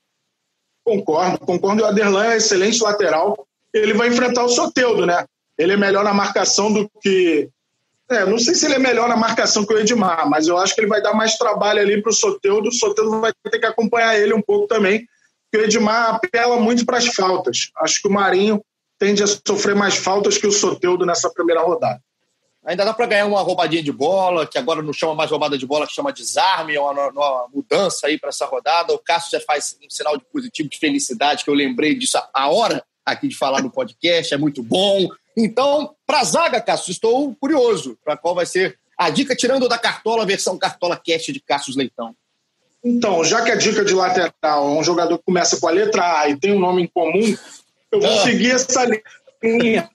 Concordo, 0.83 1.37
concordo. 1.39 1.83
O 1.83 1.85
Aderlan 1.85 2.27
é 2.27 2.37
excelente 2.37 2.81
lateral. 2.81 3.45
Ele 3.73 3.93
vai 3.93 4.07
enfrentar 4.07 4.45
o 4.45 4.49
Soteudo, 4.49 5.05
né? 5.05 5.25
Ele 5.57 5.73
é 5.73 5.77
melhor 5.77 6.03
na 6.05 6.13
marcação 6.13 6.71
do 6.71 6.89
que. 7.01 7.49
É, 8.09 8.25
não 8.25 8.39
sei 8.39 8.55
se 8.55 8.65
ele 8.65 8.75
é 8.75 8.79
melhor 8.79 9.09
na 9.09 9.17
marcação 9.17 9.65
que 9.65 9.73
o 9.73 9.77
Edmar, 9.77 10.29
mas 10.29 10.47
eu 10.47 10.57
acho 10.57 10.73
que 10.73 10.79
ele 10.79 10.87
vai 10.87 11.01
dar 11.01 11.13
mais 11.13 11.37
trabalho 11.37 11.81
ali 11.81 12.01
para 12.01 12.09
o 12.09 12.13
Soteudo. 12.13 12.69
O 12.69 12.71
Soteudo 12.71 13.19
vai 13.19 13.33
ter 13.51 13.59
que 13.59 13.65
acompanhar 13.65 14.17
ele 14.17 14.33
um 14.33 14.41
pouco 14.41 14.65
também, 14.65 15.05
porque 15.51 15.65
o 15.65 15.67
Edmar 15.67 16.15
apela 16.15 16.57
muito 16.57 16.85
para 16.85 16.99
as 16.99 17.07
faltas. 17.07 17.69
Acho 17.75 18.01
que 18.01 18.07
o 18.07 18.11
Marinho 18.11 18.63
tende 18.97 19.21
a 19.21 19.27
sofrer 19.27 19.75
mais 19.75 19.97
faltas 19.97 20.37
que 20.37 20.47
o 20.47 20.51
Soteudo 20.53 21.05
nessa 21.05 21.29
primeira 21.29 21.61
rodada. 21.61 22.01
Ainda 22.67 22.83
dá 22.83 22.93
para 22.93 23.05
ganhar 23.05 23.25
uma 23.25 23.39
roubadinha 23.41 23.81
de 23.81 23.93
bola, 23.93 24.45
que 24.45 24.57
agora 24.57 24.81
não 24.81 24.91
chama 24.91 25.15
mais 25.15 25.31
roubada 25.31 25.57
de 25.57 25.65
bola, 25.65 25.87
que 25.87 25.93
chama 25.93 26.11
desarme, 26.11 26.75
é 26.75 26.81
uma, 26.81 26.91
uma 27.11 27.47
mudança 27.53 28.07
aí 28.07 28.19
para 28.19 28.27
essa 28.27 28.45
rodada. 28.45 28.93
O 28.93 28.99
Cássio 28.99 29.39
já 29.39 29.45
faz 29.45 29.77
um 29.81 29.89
sinal 29.89 30.17
de 30.17 30.25
positivo, 30.25 30.67
de 30.67 30.77
felicidade, 30.77 31.45
que 31.45 31.49
eu 31.49 31.53
lembrei 31.53 31.95
disso 31.95 32.21
a 32.33 32.49
hora 32.49 32.83
aqui 33.05 33.29
de 33.29 33.37
falar 33.37 33.63
no 33.63 33.71
podcast, 33.71 34.33
é 34.33 34.37
muito 34.37 34.61
bom. 34.61 35.07
Então, 35.37 35.95
para 36.05 36.19
a 36.19 36.23
zaga, 36.25 36.59
Cássio, 36.59 36.91
estou 36.91 37.33
curioso 37.39 37.97
para 38.03 38.17
qual 38.17 38.35
vai 38.35 38.45
ser 38.45 38.77
a 38.97 39.09
dica, 39.09 39.33
tirando 39.33 39.69
da 39.69 39.77
Cartola, 39.77 40.23
a 40.23 40.25
versão 40.25 40.57
Cartola 40.57 40.99
Cast 41.01 41.31
de 41.31 41.39
Cássio 41.39 41.73
Leitão. 41.77 42.13
Então, 42.83 43.23
já 43.23 43.43
que 43.43 43.51
a 43.51 43.55
dica 43.55 43.85
de 43.85 43.93
lateral 43.93 44.67
é 44.67 44.79
um 44.79 44.83
jogador 44.83 45.17
que 45.17 45.23
começa 45.23 45.57
com 45.57 45.69
a 45.69 45.71
letra 45.71 46.19
A 46.19 46.29
e 46.29 46.37
tem 46.37 46.51
um 46.51 46.59
nome 46.59 46.83
em 46.83 46.87
comum, 46.87 47.33
eu 47.93 48.01
vou 48.01 48.11
ah. 48.11 48.23
seguir 48.23 48.51
essa 48.51 48.85
linha. 49.41 49.89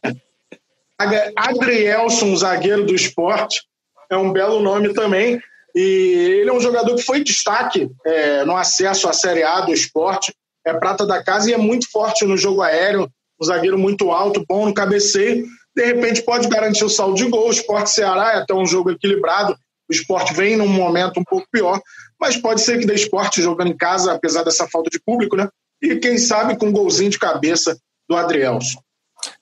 Adrielson, 1.36 2.36
zagueiro 2.36 2.84
do 2.84 2.94
esporte, 2.94 3.62
é 4.10 4.16
um 4.16 4.32
belo 4.32 4.60
nome 4.60 4.92
também. 4.92 5.40
E 5.74 6.38
ele 6.40 6.50
é 6.50 6.52
um 6.52 6.60
jogador 6.60 6.94
que 6.94 7.02
foi 7.02 7.24
destaque 7.24 7.90
é, 8.04 8.44
no 8.44 8.56
acesso 8.56 9.08
à 9.08 9.12
Série 9.12 9.42
A 9.42 9.62
do 9.62 9.72
esporte, 9.72 10.34
é 10.66 10.72
prata 10.74 11.06
da 11.06 11.22
casa 11.22 11.50
e 11.50 11.54
é 11.54 11.58
muito 11.58 11.90
forte 11.90 12.24
no 12.24 12.36
jogo 12.36 12.62
aéreo, 12.62 13.10
um 13.40 13.44
zagueiro 13.44 13.78
muito 13.78 14.10
alto, 14.10 14.44
bom 14.48 14.66
no 14.66 14.74
cabeceio. 14.74 15.46
De 15.74 15.84
repente 15.84 16.22
pode 16.22 16.48
garantir 16.48 16.84
o 16.84 16.90
saldo 16.90 17.14
de 17.14 17.28
gol. 17.28 17.48
O 17.48 17.52
esporte 17.52 17.90
Ceará 17.90 18.34
é 18.34 18.36
até 18.36 18.54
um 18.54 18.66
jogo 18.66 18.90
equilibrado. 18.90 19.56
O 19.88 19.92
esporte 19.92 20.34
vem 20.34 20.56
num 20.56 20.68
momento 20.68 21.18
um 21.18 21.24
pouco 21.24 21.46
pior, 21.50 21.80
mas 22.20 22.36
pode 22.36 22.60
ser 22.60 22.78
que 22.78 22.86
dê 22.86 22.94
esporte 22.94 23.42
jogando 23.42 23.70
em 23.70 23.76
casa, 23.76 24.12
apesar 24.12 24.44
dessa 24.44 24.68
falta 24.68 24.90
de 24.90 25.00
público, 25.00 25.36
né? 25.36 25.48
E 25.82 25.96
quem 25.96 26.18
sabe 26.18 26.56
com 26.56 26.66
um 26.66 26.72
golzinho 26.72 27.10
de 27.10 27.18
cabeça 27.18 27.76
do 28.08 28.16
Adrielson. 28.16 28.78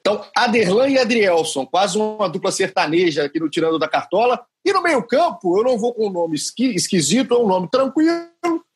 Então, 0.00 0.24
Aderlan 0.36 0.88
e 0.88 0.98
Adrielson, 0.98 1.66
quase 1.66 1.98
uma 1.98 2.28
dupla 2.28 2.52
sertaneja 2.52 3.24
aqui 3.24 3.38
no 3.38 3.48
Tirando 3.48 3.78
da 3.78 3.88
Cartola. 3.88 4.44
E 4.64 4.72
no 4.72 4.82
meio-campo, 4.82 5.58
eu 5.58 5.64
não 5.64 5.78
vou 5.78 5.94
com 5.94 6.08
um 6.08 6.12
nome 6.12 6.36
esquisito, 6.36 7.34
é 7.34 7.38
um 7.38 7.46
nome 7.46 7.68
tranquilo, 7.70 8.28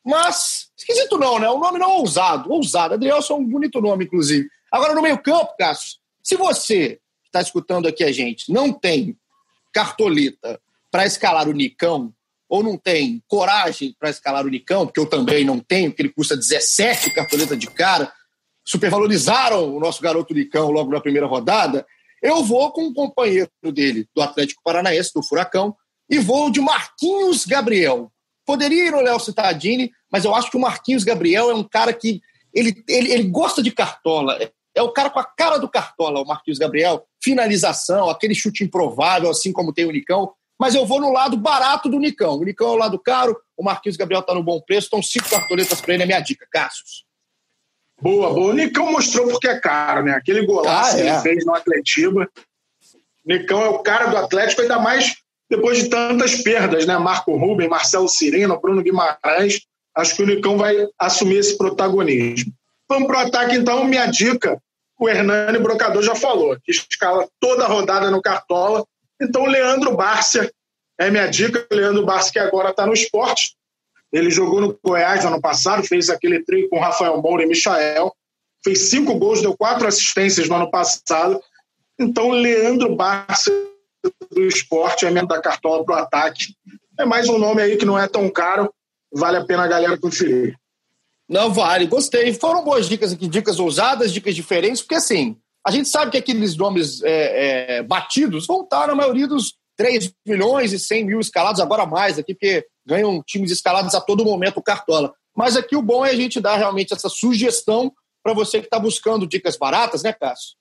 mas. 0.03 0.69
Esquisito 0.77 1.17
não, 1.17 1.39
né? 1.39 1.49
Um 1.49 1.59
nome 1.59 1.79
não 1.79 1.91
ousado. 1.97 2.51
Ousado. 2.51 2.95
Adrielson 2.95 3.33
é 3.33 3.37
um 3.37 3.45
bonito 3.45 3.81
nome, 3.81 4.05
inclusive. 4.05 4.47
Agora, 4.71 4.93
no 4.93 5.01
meio-campo, 5.01 5.55
Cássio, 5.57 5.97
se 6.21 6.35
você 6.35 6.99
está 7.25 7.41
escutando 7.41 7.87
aqui 7.87 8.03
a 8.03 8.11
gente 8.11 8.51
não 8.51 8.71
tem 8.71 9.17
cartoleta 9.73 10.59
para 10.89 11.05
escalar 11.05 11.49
o 11.49 11.53
Nicão, 11.53 12.13
ou 12.47 12.63
não 12.63 12.77
tem 12.77 13.21
coragem 13.27 13.95
para 13.99 14.09
escalar 14.09 14.45
o 14.45 14.49
Nicão, 14.49 14.85
porque 14.85 14.99
eu 14.99 15.05
também 15.05 15.43
não 15.43 15.59
tenho, 15.59 15.89
porque 15.89 16.03
ele 16.03 16.13
custa 16.13 16.37
17 16.37 17.11
cartoleta 17.11 17.57
de 17.57 17.67
cara, 17.67 18.11
supervalorizaram 18.65 19.75
o 19.75 19.79
nosso 19.79 20.01
garoto 20.01 20.33
Nicão 20.33 20.71
logo 20.71 20.91
na 20.91 20.99
primeira 20.99 21.27
rodada, 21.27 21.85
eu 22.21 22.43
vou 22.43 22.71
com 22.71 22.85
um 22.85 22.93
companheiro 22.93 23.49
dele 23.71 24.07
do 24.15 24.21
Atlético 24.21 24.61
Paranaense, 24.63 25.11
do 25.13 25.21
Furacão, 25.21 25.75
e 26.09 26.17
vou 26.17 26.49
de 26.49 26.59
Marquinhos 26.59 27.45
Gabriel. 27.45 28.11
Poderia 28.45 28.87
ir 28.87 28.91
no 28.91 29.01
Léo 29.01 29.19
Cittadini, 29.19 29.91
mas 30.11 30.25
eu 30.25 30.33
acho 30.33 30.49
que 30.49 30.57
o 30.57 30.59
Marquinhos 30.59 31.03
Gabriel 31.03 31.49
é 31.49 31.53
um 31.53 31.63
cara 31.63 31.93
que 31.93 32.21
ele, 32.53 32.83
ele, 32.87 33.11
ele 33.11 33.23
gosta 33.23 33.61
de 33.61 33.71
cartola. 33.71 34.37
É 34.73 34.81
o 34.81 34.91
cara 34.91 35.09
com 35.09 35.19
a 35.19 35.23
cara 35.23 35.57
do 35.57 35.69
cartola, 35.69 36.21
o 36.21 36.25
Marquinhos 36.25 36.59
Gabriel. 36.59 37.05
Finalização, 37.23 38.09
aquele 38.09 38.35
chute 38.35 38.63
improvável, 38.63 39.29
assim 39.29 39.51
como 39.51 39.73
tem 39.73 39.85
o 39.85 39.91
Nicão. 39.91 40.31
Mas 40.59 40.73
eu 40.73 40.85
vou 40.85 41.01
no 41.01 41.11
lado 41.11 41.35
barato 41.37 41.89
do 41.89 41.99
Nicão. 41.99 42.37
O 42.37 42.43
Nicão 42.43 42.67
é 42.69 42.71
o 42.71 42.77
lado 42.77 42.99
caro, 42.99 43.37
o 43.57 43.63
Marquinhos 43.63 43.97
Gabriel 43.97 44.21
está 44.21 44.33
no 44.33 44.43
bom 44.43 44.61
preço, 44.61 44.87
então 44.87 45.03
cinco 45.03 45.29
cartoletas 45.29 45.81
para 45.81 45.93
ele 45.93 46.03
é 46.03 46.05
minha 46.05 46.19
dica. 46.19 46.47
Cassius. 46.51 47.05
Boa, 48.01 48.33
boa. 48.33 48.51
O 48.51 48.53
Nicão 48.53 48.91
mostrou 48.91 49.27
porque 49.27 49.47
é 49.47 49.59
caro, 49.59 50.03
né? 50.03 50.11
Aquele 50.11 50.45
golaço 50.45 50.97
ah, 50.97 50.99
é. 50.99 51.01
que 51.01 51.07
ele 51.07 51.19
fez 51.21 51.45
no 51.45 51.55
Atletiba. 51.55 52.29
Nicão 53.25 53.61
é 53.61 53.69
o 53.69 53.79
cara 53.79 54.07
do 54.07 54.17
Atlético, 54.17 54.61
ainda 54.61 54.79
mais 54.79 55.15
depois 55.49 55.83
de 55.83 55.89
tantas 55.89 56.41
perdas, 56.41 56.85
né? 56.85 56.97
Marco 56.97 57.35
Ruben, 57.35 57.69
Marcelo 57.69 58.07
Cirino, 58.07 58.59
Bruno 58.59 58.83
Guimarães. 58.83 59.61
Acho 59.95 60.15
que 60.15 60.23
o 60.23 60.27
Nicão 60.27 60.57
vai 60.57 60.75
assumir 60.99 61.37
esse 61.37 61.57
protagonismo. 61.57 62.51
Vamos 62.87 63.07
para 63.07 63.23
o 63.23 63.27
ataque, 63.27 63.55
então. 63.55 63.85
Minha 63.85 64.07
dica: 64.07 64.61
o 64.99 65.09
Hernani 65.09 65.57
Brocador 65.59 66.03
já 66.03 66.15
falou, 66.15 66.57
que 66.63 66.71
escala 66.71 67.27
toda 67.39 67.65
a 67.65 67.67
rodada 67.67 68.11
no 68.11 68.21
Cartola. 68.21 68.85
Então, 69.21 69.43
o 69.43 69.47
Leandro 69.47 69.95
Bárcia 69.95 70.51
é 70.99 71.09
minha 71.09 71.27
dica. 71.27 71.65
O 71.71 71.75
Leandro 71.75 72.05
Bárcia, 72.05 72.33
que 72.33 72.39
agora 72.39 72.69
está 72.69 72.85
no 72.85 72.93
esporte, 72.93 73.55
ele 74.11 74.29
jogou 74.29 74.61
no 74.61 74.77
Goiás 74.83 75.23
no 75.23 75.29
ano 75.29 75.41
passado, 75.41 75.83
fez 75.83 76.09
aquele 76.09 76.43
trio 76.43 76.69
com 76.69 76.79
Rafael 76.79 77.21
Moura 77.21 77.43
e 77.43 77.47
Michael, 77.47 78.13
fez 78.63 78.89
cinco 78.89 79.15
gols, 79.15 79.41
deu 79.41 79.55
quatro 79.55 79.87
assistências 79.87 80.47
no 80.47 80.55
ano 80.55 80.69
passado. 80.69 81.41
Então, 81.99 82.31
Leandro 82.31 82.95
Barça 82.95 83.51
do 84.31 84.45
esporte 84.45 85.05
é 85.05 85.11
mesmo 85.11 85.27
da 85.27 85.41
cartola 85.41 85.83
para 85.83 85.95
o 85.95 85.99
ataque. 85.99 86.55
É 86.99 87.05
mais 87.05 87.27
um 87.27 87.37
nome 87.37 87.61
aí 87.61 87.77
que 87.77 87.85
não 87.85 87.97
é 87.97 88.07
tão 88.07 88.29
caro, 88.29 88.73
vale 89.11 89.37
a 89.37 89.45
pena 89.45 89.63
a 89.63 89.67
galera 89.67 89.97
conferir. 89.97 90.55
Não, 91.27 91.51
vale, 91.51 91.87
gostei. 91.87 92.33
Foram 92.33 92.63
boas 92.63 92.87
dicas 92.87 93.11
aqui, 93.11 93.27
dicas 93.27 93.59
ousadas, 93.59 94.13
dicas 94.13 94.35
diferentes, 94.35 94.81
porque 94.81 94.95
assim, 94.95 95.37
a 95.65 95.71
gente 95.71 95.89
sabe 95.89 96.11
que 96.11 96.17
aqueles 96.17 96.55
nomes 96.55 97.01
é, 97.03 97.77
é, 97.77 97.83
batidos 97.83 98.45
vão 98.45 98.63
estar 98.63 98.87
na 98.87 98.95
maioria 98.95 99.27
dos 99.27 99.55
3 99.75 100.13
milhões 100.25 100.71
e 100.71 100.79
100 100.79 101.05
mil 101.05 101.19
escalados, 101.19 101.59
agora 101.59 101.85
mais 101.85 102.19
aqui, 102.19 102.33
porque 102.33 102.65
ganham 102.85 103.21
times 103.23 103.51
escalados 103.51 103.95
a 103.95 104.01
todo 104.01 104.25
momento 104.25 104.57
o 104.57 104.63
Cartola. 104.63 105.13
Mas 105.35 105.57
aqui 105.57 105.75
o 105.75 105.81
bom 105.81 106.05
é 106.05 106.11
a 106.11 106.15
gente 106.15 106.39
dar 106.39 106.55
realmente 106.55 106.93
essa 106.93 107.09
sugestão 107.09 107.91
para 108.23 108.33
você 108.33 108.59
que 108.59 108.65
está 108.65 108.79
buscando 108.79 109.27
dicas 109.27 109.57
baratas, 109.57 110.01
né, 110.01 110.13
Cássio? 110.13 110.55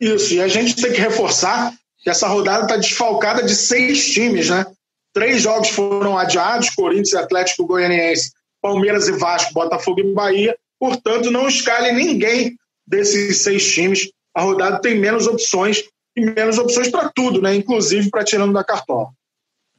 Isso, 0.00 0.34
e 0.34 0.40
a 0.40 0.48
gente 0.48 0.76
tem 0.76 0.92
que 0.92 1.00
reforçar 1.00 1.72
que 1.98 2.10
essa 2.10 2.28
rodada 2.28 2.64
está 2.64 2.76
desfalcada 2.76 3.42
de 3.42 3.54
seis 3.54 4.12
times, 4.12 4.50
né? 4.50 4.66
Três 5.12 5.40
jogos 5.40 5.70
foram 5.70 6.18
adiados, 6.18 6.70
Corinthians, 6.70 7.14
Atlético 7.14 7.66
Goianiense, 7.66 8.32
Palmeiras 8.60 9.08
e 9.08 9.12
Vasco, 9.12 9.54
Botafogo 9.54 10.00
e 10.00 10.12
Bahia. 10.12 10.56
Portanto, 10.78 11.30
não 11.30 11.48
escale 11.48 11.92
ninguém 11.92 12.54
desses 12.86 13.38
seis 13.38 13.72
times. 13.72 14.10
A 14.34 14.42
rodada 14.42 14.78
tem 14.80 14.98
menos 14.98 15.26
opções 15.26 15.82
e 16.14 16.20
menos 16.20 16.58
opções 16.58 16.88
para 16.88 17.08
tudo, 17.08 17.40
né? 17.40 17.54
Inclusive 17.54 18.10
para 18.10 18.24
tirando 18.24 18.52
da 18.52 18.62
cartola. 18.62 19.08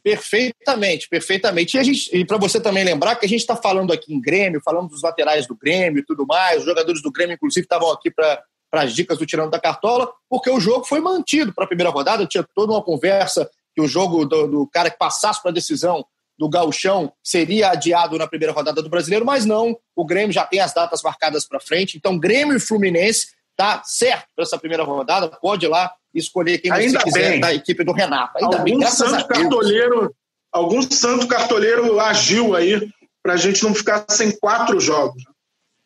Perfeitamente, 0.08 1.10
perfeitamente. 1.10 1.78
E, 1.78 2.22
e 2.22 2.26
para 2.26 2.38
você 2.38 2.62
também 2.62 2.86
lembrar 2.86 3.18
que 3.18 3.26
a 3.26 3.30
gente 3.30 3.42
está 3.42 3.58
falando 3.58 3.92
aqui 3.92 4.14
em 4.14 4.22
Grêmio, 4.22 4.62
falando 4.64 4.88
dos 4.88 5.02
laterais 5.02 5.46
do 5.46 5.54
Grêmio 5.54 6.00
e 6.00 6.06
tudo 6.06 6.26
mais. 6.26 6.60
Os 6.60 6.66
jogadores 6.66 7.02
do 7.02 7.12
Grêmio, 7.12 7.34
inclusive, 7.34 7.66
estavam 7.66 7.92
aqui 7.92 8.10
para 8.10 8.42
as 8.72 8.94
dicas 8.94 9.18
do 9.18 9.26
Tirando 9.26 9.52
da 9.52 9.60
Cartola, 9.60 10.10
porque 10.30 10.50
o 10.50 10.62
jogo 10.62 10.86
foi 10.86 11.02
mantido 11.02 11.54
para 11.54 11.66
a 11.66 11.68
primeira 11.68 11.90
rodada. 11.90 12.26
Tinha 12.26 12.48
toda 12.56 12.72
uma 12.72 12.82
conversa 12.82 13.50
que 13.76 13.82
o 13.82 13.88
jogo 13.88 14.24
do, 14.24 14.48
do 14.48 14.68
cara 14.68 14.90
que 14.90 14.98
passasse 14.98 15.42
para 15.42 15.52
a 15.52 15.54
decisão 15.54 16.06
do 16.40 16.48
Gauchão 16.48 17.12
seria 17.22 17.72
adiado 17.72 18.18
na 18.18 18.28
primeira 18.28 18.54
rodada 18.54 18.82
do 18.82 18.88
Brasileiro, 18.88 19.26
mas 19.26 19.44
não. 19.44 19.78
O 19.94 20.06
Grêmio 20.06 20.32
já 20.32 20.46
tem 20.46 20.62
as 20.62 20.74
datas 20.74 21.02
marcadas 21.04 21.46
para 21.46 21.60
frente. 21.60 21.98
Então, 21.98 22.18
Grêmio 22.18 22.56
e 22.56 22.62
Fluminense 22.62 23.28
tá 23.58 23.82
certo 23.84 24.28
para 24.36 24.44
essa 24.44 24.58
primeira 24.58 24.84
rodada. 24.84 25.28
Pode 25.28 25.66
ir 25.66 25.70
lá 25.70 25.92
escolher 26.14 26.60
quem 26.60 26.72
Ainda 26.72 27.00
você 27.00 27.06
quiser 27.06 27.32
bem. 27.32 27.40
da 27.40 27.54
equipe 27.54 27.84
do 27.84 27.92
Renato. 27.92 28.38
Ainda 28.38 28.58
algum 28.58 28.64
bem, 28.64 28.80
graças 28.80 29.10
santo. 29.10 29.28
Cartoleiro, 29.28 30.16
algum 30.52 30.82
santo 30.84 31.28
cartoleiro 31.28 32.00
agiu 32.00 32.56
aí 32.56 32.90
para 33.22 33.34
a 33.34 33.38
gente 33.38 33.64
não 33.64 33.74
ficar 33.74 34.06
sem 34.10 34.32
quatro 34.32 34.80
jogos. 34.80 35.24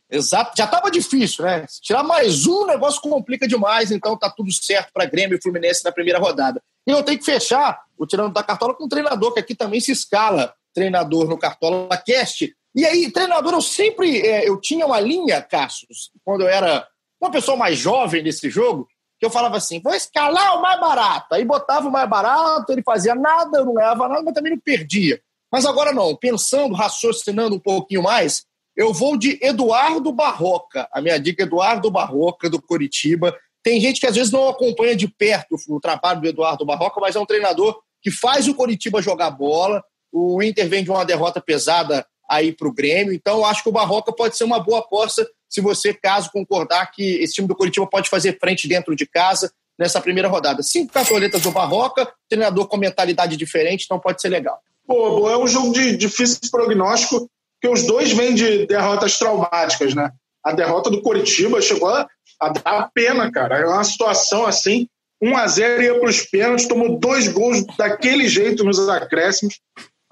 Exato, 0.10 0.52
já 0.58 0.66
estava 0.66 0.92
difícil, 0.92 1.46
né? 1.46 1.66
Se 1.70 1.82
tirar 1.82 2.04
mais 2.04 2.46
um, 2.46 2.64
o 2.64 2.68
negócio 2.68 3.02
complica 3.02 3.48
demais, 3.48 3.92
então 3.92 4.18
tá 4.18 4.30
tudo 4.30 4.52
certo 4.52 4.92
para 4.94 5.06
Grêmio 5.06 5.38
e 5.38 5.42
Fluminense 5.42 5.86
na 5.86 5.92
primeira 5.92 6.20
rodada. 6.20 6.62
E 6.86 6.92
eu 6.92 7.02
tenho 7.02 7.18
que 7.18 7.24
fechar 7.24 7.80
o 7.98 8.06
tirando 8.06 8.34
da 8.34 8.44
cartola 8.44 8.74
com 8.74 8.84
um 8.84 8.90
treinador, 8.90 9.34
que 9.34 9.40
aqui 9.40 9.56
também 9.56 9.80
se 9.80 9.94
escala 9.94 10.54
treinador 10.74 11.30
no 11.30 11.38
Cartola 11.38 11.96
Cast. 11.98 12.54
E 12.76 12.86
aí, 12.86 13.10
treinador, 13.10 13.54
eu 13.54 13.62
sempre 13.62 14.20
é, 14.22 14.48
eu 14.48 14.60
tinha 14.60 14.86
uma 14.86 15.00
linha, 15.00 15.42
Cassius, 15.42 16.12
quando 16.26 16.42
eu 16.42 16.50
era 16.50 16.86
uma 17.22 17.32
pessoa 17.32 17.56
mais 17.56 17.78
jovem 17.78 18.24
nesse 18.24 18.50
jogo, 18.50 18.88
que 19.20 19.26
eu 19.26 19.30
falava 19.30 19.58
assim, 19.58 19.80
vou 19.80 19.94
escalar 19.94 20.58
o 20.58 20.62
mais 20.62 20.80
barato. 20.80 21.36
Aí 21.36 21.46
botava 21.46 21.88
o 21.88 21.92
mais 21.92 22.10
barato, 22.10 22.72
ele 22.72 22.82
fazia 22.82 23.14
nada, 23.14 23.60
eu 23.60 23.66
não 23.66 23.76
ganhava 23.76 24.08
nada, 24.08 24.24
mas 24.24 24.34
também 24.34 24.54
não 24.54 24.60
perdia. 24.60 25.22
Mas 25.52 25.66
agora 25.66 25.94
não, 25.94 26.16
pensando, 26.16 26.74
raciocinando 26.74 27.56
um 27.56 27.60
pouquinho 27.60 28.02
mais, 28.02 28.46
eu 28.76 28.92
vou 28.92 29.16
de 29.16 29.38
Eduardo 29.42 30.12
Barroca. 30.12 30.88
A 30.92 31.02
minha 31.02 31.20
dica 31.20 31.44
é 31.44 31.46
Eduardo 31.46 31.92
Barroca, 31.92 32.50
do 32.50 32.60
Coritiba. 32.60 33.38
Tem 33.62 33.80
gente 33.80 34.00
que 34.00 34.08
às 34.08 34.16
vezes 34.16 34.32
não 34.32 34.50
acompanha 34.50 34.96
de 34.96 35.08
perto 35.08 35.56
o 35.70 35.80
trabalho 35.80 36.22
do 36.22 36.28
Eduardo 36.28 36.66
Barroca, 36.66 37.00
mas 37.00 37.16
é 37.16 37.20
um 37.20 37.26
treinador 37.26 37.80
que 38.02 38.10
faz 38.10 38.48
o 38.48 38.56
Coritiba 38.56 39.02
jogar 39.02 39.30
bola. 39.30 39.84
O 40.12 40.42
Inter 40.42 40.68
vem 40.68 40.84
de 40.84 40.90
uma 40.90 41.06
derrota 41.06 41.40
pesada 41.40 42.06
aí 42.28 42.54
para 42.54 42.68
o 42.68 42.74
Grêmio, 42.74 43.14
então 43.14 43.46
acho 43.46 43.62
que 43.62 43.70
o 43.70 43.74
Barroca 43.74 44.12
pode 44.14 44.38
ser 44.38 44.46
uma 44.46 44.60
boa 44.60 44.80
aposta 44.80 45.28
se 45.52 45.60
você, 45.60 45.94
caso 45.94 46.32
concordar, 46.32 46.90
que 46.92 47.22
esse 47.22 47.34
time 47.34 47.48
do 47.48 47.56
Coritiba 47.56 47.86
pode 47.86 48.10
fazer 48.10 48.40
frente 48.40 48.70
dentro 48.70 48.96
de 48.96 49.06
casa 49.06 49.52
nessa 49.78 50.00
primeira 50.00 50.30
rodada. 50.30 50.64
Cinco 50.64 50.94
cartoletas 50.94 51.42
do 51.42 51.52
Barroca, 51.52 52.08
treinador 52.30 52.68
com 52.68 52.78
mentalidade 52.78 53.36
diferente, 53.36 53.84
então 53.84 54.00
pode 54.00 54.22
ser 54.22 54.30
legal. 54.30 54.62
Pô, 54.88 55.30
é 55.30 55.38
um 55.38 55.48
jogo 55.48 55.74
de 55.74 55.98
difícil 55.98 56.40
prognóstico, 56.50 57.30
que 57.62 57.68
os 57.68 57.84
dois 57.84 58.14
vêm 58.14 58.34
de 58.34 58.66
derrotas 58.66 59.20
traumáticas, 59.20 59.94
né? 59.94 60.12
A 60.44 60.54
derrota 60.54 60.90
do 60.90 61.02
Coritiba 61.02 61.62
chegou 61.62 61.90
a, 61.90 62.08
a 62.40 62.50
dar 62.50 62.90
pena, 62.94 63.30
cara. 63.32 63.60
É 63.60 63.66
uma 63.66 63.84
situação 63.84 64.46
assim, 64.46 64.88
1 65.22 65.38
a 65.38 65.48
0 65.48 65.84
ia 65.84 66.00
para 66.00 66.10
os 66.10 66.22
pênaltis, 66.22 66.68
tomou 66.68 66.98
dois 66.98 67.28
gols 67.28 67.64
daquele 67.78 68.28
jeito 68.28 68.64
nos 68.64 68.80
acréscimos. 68.90 69.60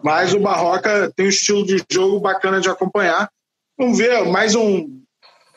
Mas 0.03 0.33
o 0.33 0.39
Barroca 0.39 1.11
tem 1.15 1.25
um 1.25 1.29
estilo 1.29 1.65
de 1.65 1.83
jogo 1.91 2.19
bacana 2.19 2.61
de 2.61 2.69
acompanhar. 2.69 3.29
Vamos 3.77 3.97
ver, 3.97 4.25
mais 4.25 4.55
um. 4.55 4.99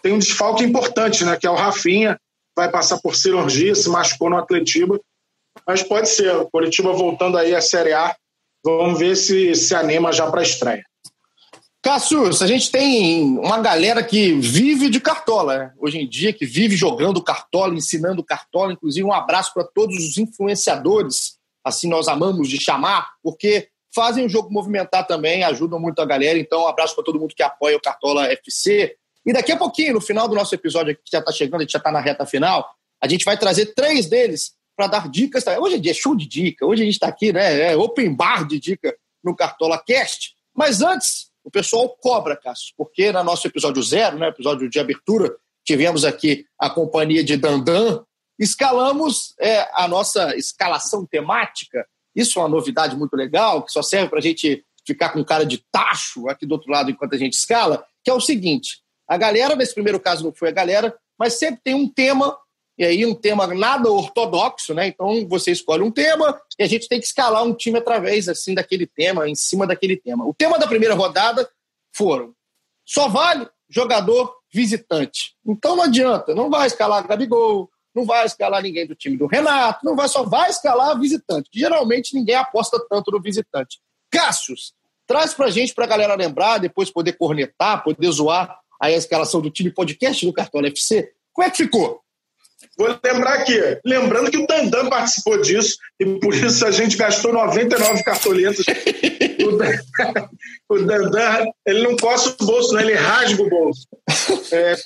Tem 0.03 0.13
um 0.13 0.19
desfalque 0.19 0.65
importante, 0.65 1.25
né? 1.25 1.37
Que 1.37 1.47
é 1.47 1.51
o 1.51 1.55
Rafinha, 1.55 2.19
vai 2.57 2.71
passar 2.71 2.99
por 2.99 3.15
cirurgia, 3.15 3.75
se 3.75 3.89
machucou 3.89 4.29
no 4.29 4.37
Atletiba. 4.37 5.01
Mas 5.67 5.83
pode 5.83 6.09
ser, 6.09 6.35
o 6.37 6.51
Curitiba 6.51 6.93
voltando 6.93 7.39
aí 7.39 7.55
à 7.55 7.61
Série 7.61 7.93
A. 7.93 8.15
Vamos 8.65 8.99
ver 8.99 9.17
se 9.17 9.55
se 9.55 9.75
anima 9.75 10.13
já 10.13 10.31
para 10.31 10.41
a 10.41 10.45
estreia. 10.45 10.85
Cassius, 11.83 12.41
a 12.43 12.47
gente 12.47 12.71
tem 12.71 13.37
uma 13.39 13.59
galera 13.59 14.05
que 14.05 14.35
vive 14.35 14.89
de 14.89 15.01
cartola, 15.01 15.59
né? 15.59 15.73
hoje 15.77 15.99
em 15.99 16.09
dia, 16.09 16.33
que 16.33 16.47
vive 16.47 16.77
jogando 16.77 17.21
cartola, 17.21 17.75
ensinando 17.75 18.23
cartola. 18.23 18.73
Inclusive, 18.73 19.05
um 19.05 19.13
abraço 19.13 19.53
para 19.53 19.65
todos 19.65 19.97
os 19.97 20.17
influenciadores, 20.17 21.39
assim 21.65 21.89
nós 21.89 22.07
amamos 22.07 22.49
de 22.49 22.63
chamar, 22.63 23.11
porque 23.21 23.69
fazem 23.93 24.25
o 24.25 24.29
jogo 24.29 24.53
movimentar 24.53 25.07
também, 25.09 25.43
ajudam 25.43 25.81
muito 25.81 26.01
a 26.01 26.07
galera. 26.07 26.39
Então, 26.39 26.63
um 26.63 26.69
abraço 26.69 26.95
para 26.95 27.05
todo 27.05 27.19
mundo 27.19 27.35
que 27.35 27.43
apoia 27.43 27.77
o 27.77 27.83
Cartola 27.83 28.27
FC. 28.27 28.97
E 29.25 29.33
daqui 29.33 29.53
a 29.53 29.57
pouquinho, 29.57 29.95
no 29.95 30.01
final 30.01 30.29
do 30.29 30.35
nosso 30.35 30.55
episódio, 30.55 30.95
que 30.97 31.11
já 31.11 31.19
está 31.19 31.31
chegando, 31.31 31.61
a 31.61 31.63
gente 31.63 31.73
já 31.73 31.79
está 31.79 31.93
na 31.93 32.01
reta 32.01 32.27
final, 32.27 32.69
a 33.01 33.09
gente 33.09 33.25
vai 33.25 33.37
trazer 33.37 33.67
três 33.75 34.07
deles 34.07 34.53
para 34.77 34.87
dar 34.87 35.09
dicas. 35.09 35.45
Hoje 35.59 35.89
é 35.89 35.95
show 35.95 36.17
de 36.17 36.27
dica, 36.27 36.67
hoje 36.67 36.83
a 36.83 36.85
gente 36.85 36.95
está 36.95 37.09
aqui, 37.09 37.33
né? 37.33 37.73
É 37.73 37.77
open 37.77 38.15
bar 38.15 38.47
de 38.47 38.59
dica 38.59 38.95
no 39.23 39.35
Cartola 39.35 39.83
Cast. 39.85 40.35
Mas 40.55 40.83
antes, 40.83 41.31
o 41.45 41.51
pessoal 41.51 41.89
cobra, 41.89 42.37
Cássio, 42.37 42.75
porque 42.77 43.13
no 43.13 43.23
nosso 43.23 43.47
episódio 43.47 43.83
zero, 43.83 44.19
né, 44.19 44.29
episódio 44.29 44.69
de 44.69 44.79
abertura, 44.79 45.35
tivemos 45.65 46.05
aqui 46.05 46.45
a 46.59 46.69
companhia 46.69 47.23
de 47.23 47.37
Dandan, 47.37 48.03
escalamos 48.39 49.35
é, 49.39 49.69
a 49.73 49.87
nossa 49.87 50.37
escalação 50.37 51.07
temática 51.07 51.87
isso 52.15 52.39
é 52.39 52.43
uma 52.43 52.49
novidade 52.49 52.97
muito 52.97 53.17
legal, 53.17 53.63
que 53.63 53.73
só 53.73 53.83
serve 53.83 54.09
para 54.09 54.19
a 54.19 54.23
gente 54.23 54.65
ficar 54.87 55.11
com 55.11 55.25
cara 55.25 55.45
de 55.45 55.59
tacho 55.71 56.29
aqui 56.29 56.45
do 56.45 56.53
outro 56.53 56.71
lado 56.71 56.91
enquanto 56.91 57.15
a 57.15 57.19
gente 57.19 57.35
escala, 57.35 57.85
que 58.05 58.11
é 58.11 58.15
o 58.15 58.21
seguinte: 58.21 58.81
a 59.13 59.17
galera, 59.19 59.55
nesse 59.55 59.75
primeiro 59.75 60.01
caso 60.01 60.25
não 60.25 60.33
foi 60.33 60.49
a 60.49 60.53
galera, 60.53 60.97
mas 61.19 61.39
sempre 61.39 61.61
tem 61.63 61.75
um 61.75 61.87
tema, 61.87 62.35
e 62.79 62.85
aí 62.85 63.05
um 63.05 63.15
tema 63.15 63.47
nada 63.47 63.91
ortodoxo, 63.91 64.73
né? 64.73 64.87
Então 64.87 65.29
você 65.29 65.53
escolhe 65.53 65.83
um 65.83 65.91
tema 65.91 66.41
e 66.59 66.63
a 66.63 66.67
gente 66.67 66.89
tem 66.89 66.99
que 66.99 67.05
escalar 67.05 67.45
um 67.45 67.53
time 67.53 67.79
através 67.79 68.27
assim 68.27 68.55
daquele 68.55 68.87
tema, 68.87 69.29
em 69.29 69.35
cima 69.35 69.67
daquele 69.67 69.99
tema. 69.99 70.27
O 70.27 70.33
tema 70.33 70.59
da 70.59 70.67
primeira 70.67 70.95
rodada 70.95 71.47
foram: 71.95 72.35
só 72.87 73.07
vale 73.07 73.47
jogador 73.69 74.35
visitante. 74.51 75.35
Então 75.47 75.77
não 75.77 75.85
adianta, 75.85 76.35
não 76.35 76.49
vai 76.49 76.67
escalar 76.67 77.07
Gabigol, 77.07 77.71
não 77.95 78.07
vai 78.07 78.25
escalar 78.25 78.63
ninguém 78.63 78.87
do 78.87 78.95
time 78.95 79.19
do 79.19 79.27
Renato, 79.27 79.85
não 79.85 79.95
vai 79.95 80.09
só 80.09 80.23
vai 80.23 80.49
escalar 80.49 80.99
visitante, 80.99 81.51
geralmente 81.53 82.15
ninguém 82.15 82.37
aposta 82.37 82.83
tanto 82.89 83.11
no 83.11 83.21
visitante. 83.21 83.79
Cássius, 84.11 84.73
traz 85.07 85.35
pra 85.35 85.51
gente, 85.51 85.75
pra 85.75 85.87
galera 85.87 86.15
lembrar, 86.15 86.57
depois 86.57 86.91
poder 86.91 87.13
cornetar, 87.13 87.85
poder 87.85 88.11
zoar 88.11 88.62
aí 88.83 88.95
a 88.95 88.99
escalação 88.99 89.41
do 89.41 89.49
time 89.49 89.71
podcast 89.71 90.27
do 90.27 90.33
Cartola 90.33 90.67
FC. 90.67 91.13
Como 91.33 91.47
é 91.47 91.51
que 91.51 91.59
ficou? 91.59 92.01
Vou 92.77 92.89
lembrar 93.05 93.35
aqui, 93.35 93.61
lembrando 93.85 94.31
que 94.31 94.39
o 94.39 94.47
Dandan 94.47 94.89
participou 94.89 95.41
disso 95.41 95.77
e 96.01 96.19
por 96.19 96.35
isso 96.35 96.67
a 96.67 96.71
gente 96.71 96.97
gastou 96.97 97.33
99 97.33 98.03
cartoletas. 98.03 98.65
o 100.69 100.79
Dandan, 100.79 101.45
ele 101.65 101.83
não 101.83 101.97
coça 101.97 102.31
o 102.31 102.45
bolso, 102.45 102.75
não, 102.75 102.81
ele 102.81 102.95
rasga 102.95 103.43
o 103.43 103.49
bolso. 103.49 103.87
É, 104.51 104.77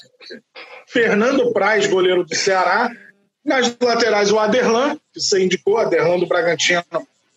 Fernando 0.89 1.53
Praz, 1.53 1.87
goleiro 1.87 2.25
do 2.25 2.35
Ceará. 2.35 2.91
Nas 3.45 3.75
laterais, 3.81 4.33
o 4.33 4.39
Aderlan, 4.39 4.97
que 5.15 5.21
você 5.21 5.43
indicou, 5.43 5.79
Aderlan 5.79 6.19
do 6.19 6.27
Bragantino, 6.27 6.83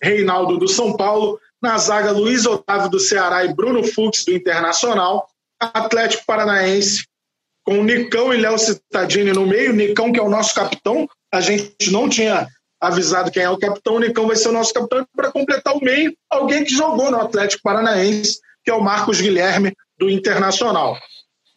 Reinaldo 0.02 0.58
do 0.58 0.67
São 0.67 0.98
Paulo. 0.98 1.39
Na 1.62 1.78
zaga, 1.78 2.12
Luiz 2.12 2.45
Otávio 2.45 2.89
do 2.89 3.00
Ceará 3.00 3.45
e 3.45 3.54
Bruno 3.54 3.84
Fux 3.84 4.26
do 4.26 4.34
Internacional. 4.34 5.29
Atlético 5.60 6.26
Paranaense, 6.26 7.06
com 7.63 7.84
Nicão 7.84 8.34
e 8.34 8.38
Léo 8.38 8.58
Cittadini 8.58 9.32
no 9.32 9.45
meio. 9.45 9.74
Nicão, 9.74 10.12
que 10.12 10.19
é 10.19 10.24
o 10.24 10.30
nosso 10.30 10.56
capitão. 10.56 11.08
A 11.32 11.41
gente 11.41 11.91
não 11.91 12.10
tinha 12.10 12.48
avisado 12.82 13.32
quem 13.32 13.43
é 13.43 13.50
o 13.50 13.58
capitão. 13.58 13.95
O 13.95 14.00
Nicão 14.00 14.28
vai 14.28 14.36
ser 14.36 14.50
o 14.50 14.54
nosso 14.54 14.74
capitão. 14.74 15.06
Para 15.15 15.32
completar 15.32 15.76
o 15.76 15.84
meio, 15.84 16.15
alguém 16.30 16.63
que 16.63 16.74
jogou 16.74 17.12
no 17.12 17.19
Atlético 17.19 17.62
Paranaense, 17.63 18.39
que 18.63 18.72
é 18.72 18.74
o 18.74 18.82
Marcos 18.82 19.19
Guilherme 19.19 19.76
do 19.98 20.10
Internacional. 20.10 20.98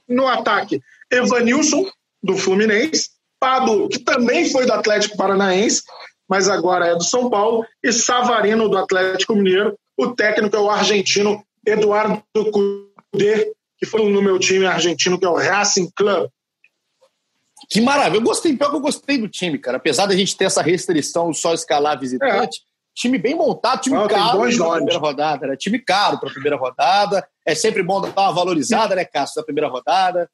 No 0.09 0.27
ataque, 0.27 0.81
Evanilson, 1.11 1.88
do 2.23 2.37
Fluminense, 2.37 3.11
Pablo, 3.41 3.88
que 3.88 3.99
também 3.99 4.51
foi 4.51 4.67
do 4.67 4.73
Atlético 4.73 5.17
Paranaense, 5.17 5.83
mas 6.29 6.49
agora 6.49 6.87
é 6.88 6.95
do 6.95 7.05
São 7.05 7.29
Paulo, 7.29 7.65
e 7.83 7.93
Savarino, 7.93 8.69
do 8.69 8.79
Atlético 8.79 9.35
Mineiro. 9.35 9.77
O 9.97 10.15
técnico 10.15 10.57
é 10.57 10.61
o 10.61 10.71
argentino 10.71 11.45
Eduardo 11.67 12.23
Cudê, 12.35 13.53
que 13.83 13.87
foi 13.87 14.09
no 14.09 14.23
meu 14.23 14.38
time 14.38 14.64
argentino, 14.64 15.18
que 15.18 15.27
é 15.27 15.29
o 15.29 15.35
Racing 15.35 15.90
Club. 15.97 16.31
Que 17.68 17.81
maravilha. 17.81 18.21
Eu 18.21 18.25
gostei, 18.25 18.57
pior 18.57 18.71
que 18.71 18.77
eu 18.77 18.81
gostei 18.81 19.18
do 19.18 19.29
time, 19.29 19.59
cara. 19.59 19.77
Apesar 19.77 20.07
da 20.07 20.14
gente 20.14 20.37
ter 20.37 20.45
essa 20.45 20.62
restrição 20.62 21.35
só 21.35 21.53
escalar 21.53 21.99
visitante, 21.99 22.61
é. 22.61 22.62
time 22.95 23.18
bem 23.18 23.35
montado, 23.35 23.81
time 23.81 23.97
Não, 23.97 24.07
caro 24.07 24.38
para 24.38 24.47
primeira 24.47 24.99
rodada, 24.99 25.47
né? 25.49 25.57
Time 25.57 25.81
caro 25.81 26.21
para 26.21 26.29
a 26.29 26.33
primeira 26.33 26.57
rodada. 26.57 27.27
É 27.45 27.57
sempre 27.57 27.83
bom 27.83 28.01
dar 28.01 28.12
uma 28.16 28.33
valorizada, 28.33 28.95
né, 28.95 29.05
Cássio, 29.05 29.40
na 29.40 29.45
primeira 29.45 29.68
rodada. 29.68 30.31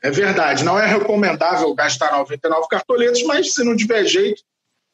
É 0.00 0.12
verdade, 0.12 0.62
não 0.62 0.78
é 0.78 0.86
recomendável 0.86 1.74
gastar 1.74 2.16
99 2.16 2.68
cartoletas, 2.68 3.20
mas 3.24 3.52
se 3.52 3.64
não 3.64 3.76
tiver 3.76 4.04
jeito, 4.04 4.42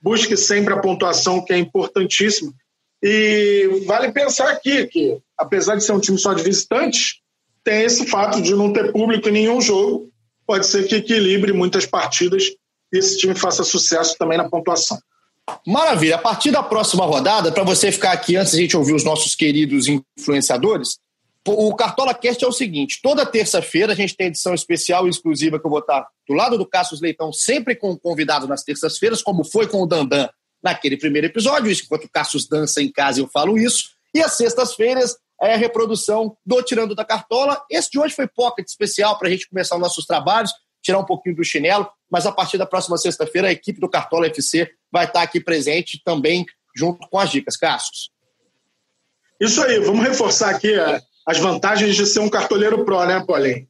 busque 0.01 0.35
sempre 0.35 0.73
a 0.73 0.81
pontuação, 0.81 1.45
que 1.45 1.53
é 1.53 1.59
importantíssima. 1.59 2.55
E 3.03 3.83
vale 3.85 4.11
pensar 4.13 4.49
aqui 4.49 4.87
que, 4.87 5.19
apesar 5.37 5.77
de 5.77 5.85
ser 5.85 5.93
um 5.93 6.01
time 6.01 6.17
só 6.17 6.33
de 6.33 6.43
visitantes, 6.43 7.23
tem 7.65 7.83
esse 7.83 8.07
fato 8.07 8.43
de 8.43 8.55
não 8.55 8.73
ter 8.73 8.93
público 8.93 9.29
em 9.29 9.33
nenhum 9.33 9.61
jogo. 9.61 10.11
Pode 10.47 10.67
ser 10.67 10.87
que 10.87 10.97
equilibre 10.97 11.53
muitas 11.53 11.87
partidas 11.87 12.45
e 12.93 12.99
esse 12.99 13.19
time 13.19 13.35
faça 13.35 13.65
sucesso 13.65 14.15
também 14.19 14.37
na 14.37 14.49
pontuação. 14.49 14.99
Maravilha. 15.67 16.17
A 16.17 16.19
partir 16.19 16.51
da 16.51 16.63
próxima 16.63 17.05
rodada, 17.05 17.51
para 17.51 17.65
você 17.65 17.91
ficar 17.91 18.13
aqui 18.13 18.37
antes 18.37 18.53
de 18.53 18.59
a 18.59 18.63
gente 18.63 18.77
ouvir 18.77 18.95
os 18.95 19.05
nossos 19.05 19.35
queridos 19.35 19.87
influenciadores, 19.89 20.99
o 21.47 21.75
Cartola 21.75 22.15
Cast 22.15 22.43
é 22.43 22.49
o 22.49 22.53
seguinte: 22.53 23.01
toda 23.03 23.27
terça-feira 23.27 23.93
a 23.93 23.97
gente 23.97 24.17
tem 24.17 24.29
edição 24.29 24.55
especial 24.55 25.07
e 25.07 25.11
exclusiva 25.11 25.59
que 25.59 25.67
eu 25.67 25.71
vou 25.71 25.81
estar 25.81 26.07
do 26.27 26.35
lado 26.35 26.57
do 26.57 26.67
Cassius 26.67 27.01
Leitão, 27.01 27.33
sempre 27.33 27.75
com 27.75 27.97
convidado 27.97 28.47
nas 28.47 28.63
terças-feiras, 28.63 29.23
como 29.23 29.45
foi 29.45 29.67
com 29.67 29.83
o 29.83 29.87
Dandan 29.87 30.29
naquele 30.63 30.97
primeiro 30.97 31.27
episódio. 31.27 31.71
Enquanto 31.71 32.05
o 32.05 32.11
Cassius 32.11 32.49
dança 32.49 32.81
em 32.81 32.91
casa, 32.91 33.21
eu 33.21 33.29
falo 33.29 33.59
isso. 33.59 33.91
E 34.15 34.23
às 34.23 34.33
sextas-feiras 34.37 35.17
é 35.43 35.55
a 35.55 35.57
reprodução 35.57 36.37
do 36.45 36.63
Tirando 36.63 36.95
da 36.95 37.05
Cartola. 37.05 37.63
Esse 37.71 37.91
de 37.91 37.99
hoje 37.99 38.15
foi 38.15 38.27
pocket 38.27 38.67
especial 38.67 39.19
para 39.19 39.29
a 39.29 39.31
gente 39.31 39.49
começar 39.49 39.75
os 39.77 39.81
nossos 39.81 40.07
trabalhos, 40.07 40.53
tirar 40.83 40.99
um 40.99 41.05
pouquinho 41.05 41.37
do 41.37 41.45
chinelo, 41.45 41.89
mas 42.11 42.27
a 42.27 42.33
partir 42.33 42.59
da 42.59 42.67
próxima 42.67 42.97
sexta-feira 42.97 43.49
a 43.49 43.53
equipe 43.53 43.81
do 43.81 43.89
Cartola 43.89 44.27
FC 44.27 44.71
vai 44.93 45.07
estar 45.07 45.23
aqui 45.23 45.41
presente 45.41 46.01
também 46.05 46.45
junto 46.77 47.09
com 47.09 47.19
as 47.19 47.31
dicas. 47.31 47.57
Cassius. 47.57 48.11
Isso 49.41 49.63
aí, 49.63 49.79
vamos 49.81 50.05
reforçar 50.05 50.51
aqui 50.51 50.73
as 51.27 51.39
vantagens 51.39 51.97
de 51.97 52.07
ser 52.07 52.21
um 52.21 52.29
cartoleiro 52.29 52.85
pro, 52.85 53.05
né, 53.05 53.25
Paulinho? 53.27 53.67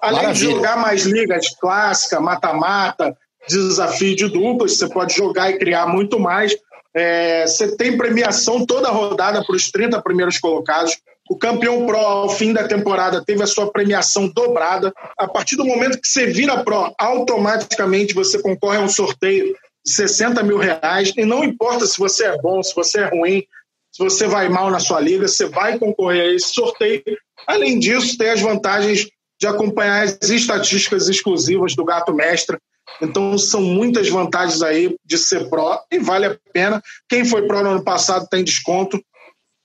Além 0.00 0.22
Maravilha. 0.22 0.48
de 0.48 0.54
jogar 0.54 0.76
mais 0.76 1.04
ligas 1.04 1.48
clássica, 1.58 2.20
mata-mata, 2.20 3.16
desafio 3.48 4.14
de 4.14 4.28
duplas, 4.28 4.76
você 4.76 4.88
pode 4.88 5.14
jogar 5.14 5.50
e 5.50 5.58
criar 5.58 5.86
muito 5.86 6.20
mais. 6.20 6.56
É, 6.94 7.46
você 7.46 7.76
tem 7.76 7.96
premiação 7.96 8.64
toda 8.64 8.90
rodada 8.90 9.44
para 9.44 9.54
os 9.54 9.70
30 9.70 10.00
primeiros 10.02 10.38
colocados. 10.38 10.98
O 11.28 11.36
campeão 11.36 11.86
Pro, 11.86 11.98
ao 11.98 12.28
fim 12.30 12.52
da 12.52 12.66
temporada, 12.66 13.22
teve 13.24 13.42
a 13.42 13.46
sua 13.46 13.70
premiação 13.70 14.28
dobrada. 14.28 14.92
A 15.18 15.28
partir 15.28 15.56
do 15.56 15.64
momento 15.64 16.00
que 16.00 16.08
você 16.08 16.26
vira 16.26 16.64
Pro, 16.64 16.94
automaticamente 16.98 18.14
você 18.14 18.40
concorre 18.40 18.78
a 18.78 18.82
um 18.82 18.88
sorteio 18.88 19.54
de 19.84 19.92
60 19.92 20.42
mil 20.42 20.56
reais. 20.56 21.12
E 21.16 21.24
não 21.24 21.44
importa 21.44 21.86
se 21.86 21.98
você 21.98 22.24
é 22.24 22.38
bom, 22.38 22.62
se 22.62 22.74
você 22.74 23.00
é 23.00 23.08
ruim, 23.08 23.44
se 23.92 24.02
você 24.02 24.26
vai 24.26 24.48
mal 24.48 24.70
na 24.70 24.78
sua 24.78 25.00
liga, 25.00 25.28
você 25.28 25.46
vai 25.46 25.78
concorrer 25.78 26.22
a 26.22 26.34
esse 26.34 26.54
sorteio. 26.54 27.02
Além 27.46 27.78
disso, 27.78 28.16
tem 28.16 28.30
as 28.30 28.40
vantagens 28.40 29.06
de 29.40 29.46
acompanhar 29.46 30.04
as 30.04 30.28
estatísticas 30.28 31.08
exclusivas 31.08 31.74
do 31.74 31.84
Gato 31.84 32.14
Mestre. 32.14 32.58
Então, 33.00 33.36
são 33.38 33.60
muitas 33.60 34.08
vantagens 34.08 34.62
aí 34.62 34.96
de 35.04 35.18
ser 35.18 35.48
pró 35.48 35.80
e 35.90 35.98
vale 35.98 36.26
a 36.26 36.38
pena. 36.52 36.82
Quem 37.08 37.24
foi 37.24 37.46
pró 37.46 37.62
no 37.62 37.70
ano 37.70 37.84
passado 37.84 38.26
tem 38.28 38.42
desconto. 38.42 39.00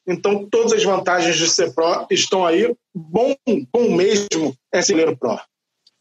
Então, 0.07 0.47
todas 0.49 0.73
as 0.73 0.83
vantagens 0.83 1.35
de 1.37 1.49
ser 1.49 1.73
pró 1.73 2.05
estão 2.11 2.45
aí. 2.45 2.75
Bom, 2.93 3.33
bom 3.71 3.95
mesmo 3.95 4.55
é 4.71 4.81
ser 4.81 5.17
pró. 5.17 5.39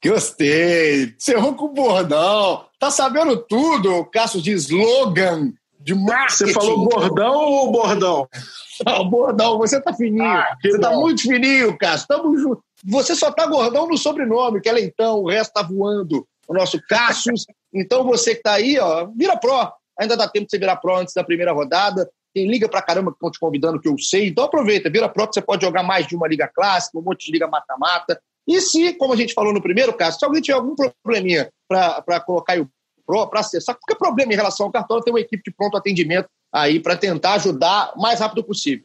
Gostei. 0.05 1.15
Cerrou 1.17 1.55
com 1.55 1.67
o 1.67 1.73
bordão. 1.73 2.65
Tá 2.79 2.91
sabendo 2.91 3.37
tudo, 3.37 4.05
Cássio, 4.07 4.43
de 4.43 4.51
slogan, 4.53 5.53
de 5.79 5.95
marketing. 5.95 6.47
Você 6.47 6.53
falou 6.53 6.89
bordão 6.89 7.35
ou 7.35 7.71
bordão? 7.71 8.29
Não, 8.85 9.09
bordão, 9.09 9.59
você 9.59 9.81
tá 9.81 9.95
fininho. 9.95 10.25
Ah, 10.25 10.57
você 10.61 10.79
tá 10.81 10.91
bom. 10.91 10.95
tá 10.97 11.01
muito 11.01 11.23
fininho, 11.23 11.79
Cássio. 11.79 12.09
Tamo 12.09 12.37
junto. 12.37 12.63
Você 12.85 13.15
só 13.15 13.31
tá 13.31 13.47
gordão 13.47 13.87
no 13.87 13.97
sobrenome, 13.97 14.61
que 14.61 14.69
é 14.69 14.73
Leitão, 14.73 15.21
o 15.21 15.29
resto 15.29 15.53
tá 15.53 15.63
voando. 15.63 16.27
O 16.49 16.55
nosso 16.55 16.81
Cássius. 16.89 17.45
então 17.73 18.05
você 18.05 18.35
que 18.35 18.43
tá 18.43 18.55
aí, 18.55 18.79
ó, 18.79 19.07
vira 19.17 19.37
pró. 19.37 19.73
Ainda 19.99 20.17
dá 20.17 20.29
tempo 20.29 20.47
de 20.47 20.51
você 20.51 20.59
virar 20.59 20.77
pró 20.77 20.99
antes 20.99 21.15
da 21.15 21.23
primeira 21.23 21.53
rodada. 21.53 22.11
Tem 22.35 22.49
liga 22.49 22.69
pra 22.69 22.83
caramba 22.83 23.11
que 23.11 23.17
estão 23.17 23.31
te 23.31 23.39
convidando, 23.39 23.81
que 23.81 23.89
eu 23.89 23.97
sei. 23.99 24.29
Então 24.29 24.45
aproveita, 24.45 24.91
vira 24.91 25.09
pró 25.09 25.27
que 25.27 25.35
você 25.35 25.43
pode 25.43 25.65
jogar 25.65 25.83
mais 25.83 26.07
de 26.07 26.17
uma 26.17 26.27
liga 26.27 26.49
clássica, 26.49 26.99
um 26.99 27.03
monte 27.03 27.27
de 27.27 27.33
liga 27.33 27.47
mata-mata. 27.47 28.21
E 28.47 28.61
se, 28.61 28.95
como 28.95 29.13
a 29.13 29.17
gente 29.17 29.35
falou 29.35 29.53
no 29.53 29.63
primeiro 29.63 29.93
caso, 29.93 30.19
se 30.19 30.25
alguém 30.25 30.43
tiver 30.43 30.57
algum 30.57 30.75
probleminha 30.75 31.51
para 31.69 32.21
colocar 32.21 32.59
o 32.61 32.69
Pro, 33.05 33.27
para 33.29 33.41
acessar, 33.41 33.77
qualquer 33.77 33.99
problema 33.99 34.33
em 34.33 34.37
relação 34.37 34.67
ao 34.67 34.73
cartão, 34.73 35.01
tem 35.01 35.13
uma 35.13 35.21
equipe 35.21 35.43
de 35.43 35.51
pronto 35.51 35.77
atendimento 35.77 36.29
aí 36.53 36.79
para 36.79 36.97
tentar 36.97 37.35
ajudar 37.35 37.93
o 37.97 38.01
mais 38.01 38.21
rápido 38.21 38.45
possível. 38.45 38.85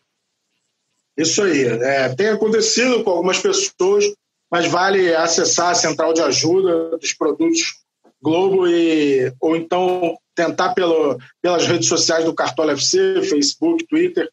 Isso 1.15 1.41
aí. 1.41 1.63
É, 1.63 2.15
tem 2.15 2.29
acontecido 2.29 3.03
com 3.03 3.11
algumas 3.11 3.39
pessoas, 3.39 4.05
mas 4.51 4.67
vale 4.67 5.13
acessar 5.15 5.69
a 5.69 5.75
central 5.75 6.13
de 6.13 6.21
ajuda 6.21 6.97
dos 6.97 7.13
produtos 7.13 7.75
Globo 8.21 8.67
e, 8.67 9.31
ou 9.39 9.55
então 9.55 10.17
tentar 10.36 10.73
pelo, 10.73 11.19
pelas 11.41 11.65
redes 11.65 11.88
sociais 11.88 12.25
do 12.25 12.33
Cartola 12.33 12.73
FC, 12.73 13.21
Facebook, 13.23 13.86
Twitter, 13.88 14.29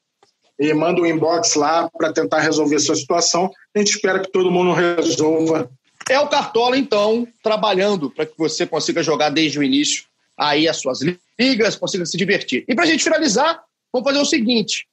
e 0.59 0.72
manda 0.72 1.00
um 1.00 1.07
inbox 1.07 1.55
lá 1.55 1.88
para 1.90 2.12
tentar 2.12 2.40
resolver 2.40 2.77
a 2.77 2.81
sua 2.81 2.94
situação. 2.94 3.50
A 3.74 3.79
gente 3.79 3.90
espera 3.90 4.20
que 4.20 4.31
todo 4.31 4.50
mundo 4.50 4.72
resolva. 4.72 5.70
É 6.09 6.18
o 6.20 6.29
Cartola, 6.29 6.77
então, 6.77 7.27
trabalhando 7.42 8.11
para 8.11 8.27
que 8.27 8.37
você 8.37 8.66
consiga 8.66 9.03
jogar 9.03 9.31
desde 9.31 9.59
o 9.59 9.62
início 9.62 10.05
aí 10.37 10.68
as 10.68 10.79
suas 10.79 11.00
ligas, 11.38 11.77
consiga 11.77 12.05
se 12.05 12.16
divertir. 12.16 12.64
E 12.68 12.74
para 12.74 12.85
a 12.85 12.87
gente 12.87 13.03
finalizar, 13.03 13.62
vamos 13.92 14.09
fazer 14.09 14.20
o 14.20 14.27
seguinte: 14.27 14.87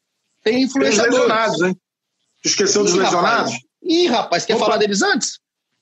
tem 0.43 0.63
influenciadores. 0.63 1.15
Tem 1.15 1.21
lesionados, 1.21 1.61
hein? 1.61 1.77
Esqueceu 2.43 2.83
dos 2.83 2.93
lesionados? 2.93 3.53
Rapaz. 3.53 3.70
Ih, 3.83 4.07
rapaz, 4.07 4.45
quer 4.45 4.57
falar 4.57 4.77
deles 4.77 5.01
antes? 5.01 5.39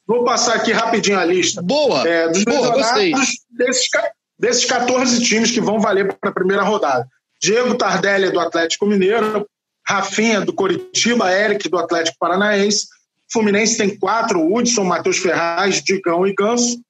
Vou 0.08 0.24
passar 0.24 0.56
aqui 0.56 0.72
rapidinho 0.72 1.20
a 1.20 1.26
lista. 1.26 1.62
Boa! 1.62 2.08
É, 2.08 2.28
dos 2.30 2.44
Boa, 2.44 2.72
gostei. 2.72 3.14
Desses, 3.52 3.90
desses 4.38 4.66
14 4.66 5.24
times 5.24 5.52
que 5.52 5.62
vão 5.62 5.80
valer 5.80 6.14
para 6.16 6.32
a 6.32 6.34
primeira 6.34 6.64
rodada. 6.64 7.08
Diego 7.40 7.76
Tardelli, 7.76 8.32
do 8.32 8.40
Atlético 8.40 8.86
Mineiro, 8.86 9.48
Rafinha, 9.86 10.42
do 10.42 10.54
Coritiba, 10.54 11.32
Eric, 11.32 11.70
do 11.70 11.78
Atlético 11.78 12.18
Paranaense. 12.20 12.88
Fluminense 13.32 13.78
tem 13.78 13.98
quatro, 13.98 14.42
Hudson, 14.54 14.84
Matheus 14.84 15.18
Ferraz, 15.18 15.82
Digão 15.84 16.26
e 16.26 16.34
Ganso. 16.34 16.82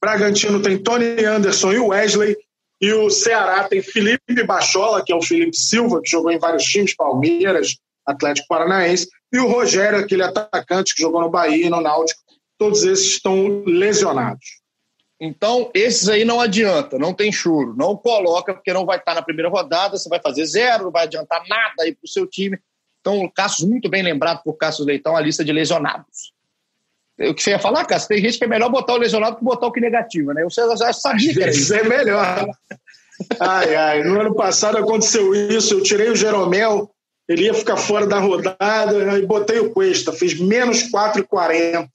Bragantino 0.00 0.60
tem 0.60 0.78
Tony 0.78 1.24
Anderson 1.24 1.72
e 1.72 1.78
Wesley. 1.78 2.36
E 2.80 2.92
o 2.92 3.08
Ceará 3.10 3.64
tem 3.64 3.82
Felipe 3.82 4.44
Bachola, 4.44 5.02
que 5.04 5.12
é 5.12 5.16
o 5.16 5.22
Felipe 5.22 5.56
Silva, 5.56 6.00
que 6.02 6.10
jogou 6.10 6.30
em 6.30 6.38
vários 6.38 6.64
times, 6.64 6.94
Palmeiras, 6.94 7.76
Atlético 8.06 8.48
Paranaense. 8.48 9.08
E 9.32 9.38
o 9.38 9.48
Rogério, 9.48 9.98
aquele 9.98 10.22
atacante 10.22 10.94
que 10.94 11.02
jogou 11.02 11.20
no 11.20 11.30
Bahia 11.30 11.66
e 11.66 11.70
no 11.70 11.80
Náutico. 11.80 12.20
Todos 12.58 12.84
esses 12.84 13.12
estão 13.12 13.62
lesionados. 13.66 14.62
Então, 15.20 15.70
esses 15.74 16.08
aí 16.08 16.24
não 16.24 16.40
adianta, 16.40 16.98
não 16.98 17.14
tem 17.14 17.32
choro. 17.32 17.74
Não 17.76 17.96
coloca, 17.96 18.52
porque 18.52 18.72
não 18.72 18.84
vai 18.84 18.98
estar 18.98 19.14
na 19.14 19.22
primeira 19.22 19.48
rodada, 19.48 19.96
você 19.96 20.08
vai 20.08 20.20
fazer 20.20 20.44
zero, 20.44 20.84
não 20.84 20.90
vai 20.90 21.04
adiantar 21.04 21.42
nada 21.48 21.82
aí 21.82 21.94
para 21.94 22.04
o 22.04 22.08
seu 22.08 22.26
time. 22.26 22.58
Então, 23.00 23.20
o 23.20 23.30
Cassius, 23.30 23.68
muito 23.68 23.88
bem 23.88 24.02
lembrado 24.02 24.42
por 24.42 24.54
Cassius 24.54 24.86
Leitão, 24.86 25.16
a 25.16 25.20
lista 25.20 25.44
de 25.44 25.52
lesionados. 25.52 26.32
O 27.20 27.34
que 27.34 27.42
você 27.42 27.50
ia 27.50 27.58
falar, 27.58 27.84
Cássio? 27.84 28.08
Tem 28.08 28.18
gente 28.18 28.38
que 28.38 28.44
é 28.44 28.48
melhor 28.48 28.70
botar 28.70 28.94
o 28.94 28.96
lesionado 28.96 29.36
que 29.36 29.44
botar 29.44 29.66
o 29.66 29.72
que 29.72 29.80
negativo, 29.80 30.32
né? 30.32 30.42
Você 30.42 30.66
já 30.76 30.92
sabia 30.92 31.32
que 31.32 31.42
era 31.42 31.50
isso. 31.50 31.72
é 31.72 31.84
melhor. 31.84 32.48
ai, 33.38 33.74
ai. 33.76 34.02
No 34.02 34.20
ano 34.20 34.34
passado 34.34 34.78
aconteceu 34.78 35.34
isso. 35.34 35.74
Eu 35.74 35.82
tirei 35.82 36.08
o 36.08 36.16
Jeromel, 36.16 36.90
ele 37.28 37.44
ia 37.44 37.54
ficar 37.54 37.76
fora 37.76 38.06
da 38.06 38.18
rodada, 38.18 39.18
e 39.18 39.26
botei 39.26 39.58
o 39.58 39.70
Cuesta, 39.70 40.12
fez 40.12 40.38
menos 40.38 40.90
4,40. 40.90 41.88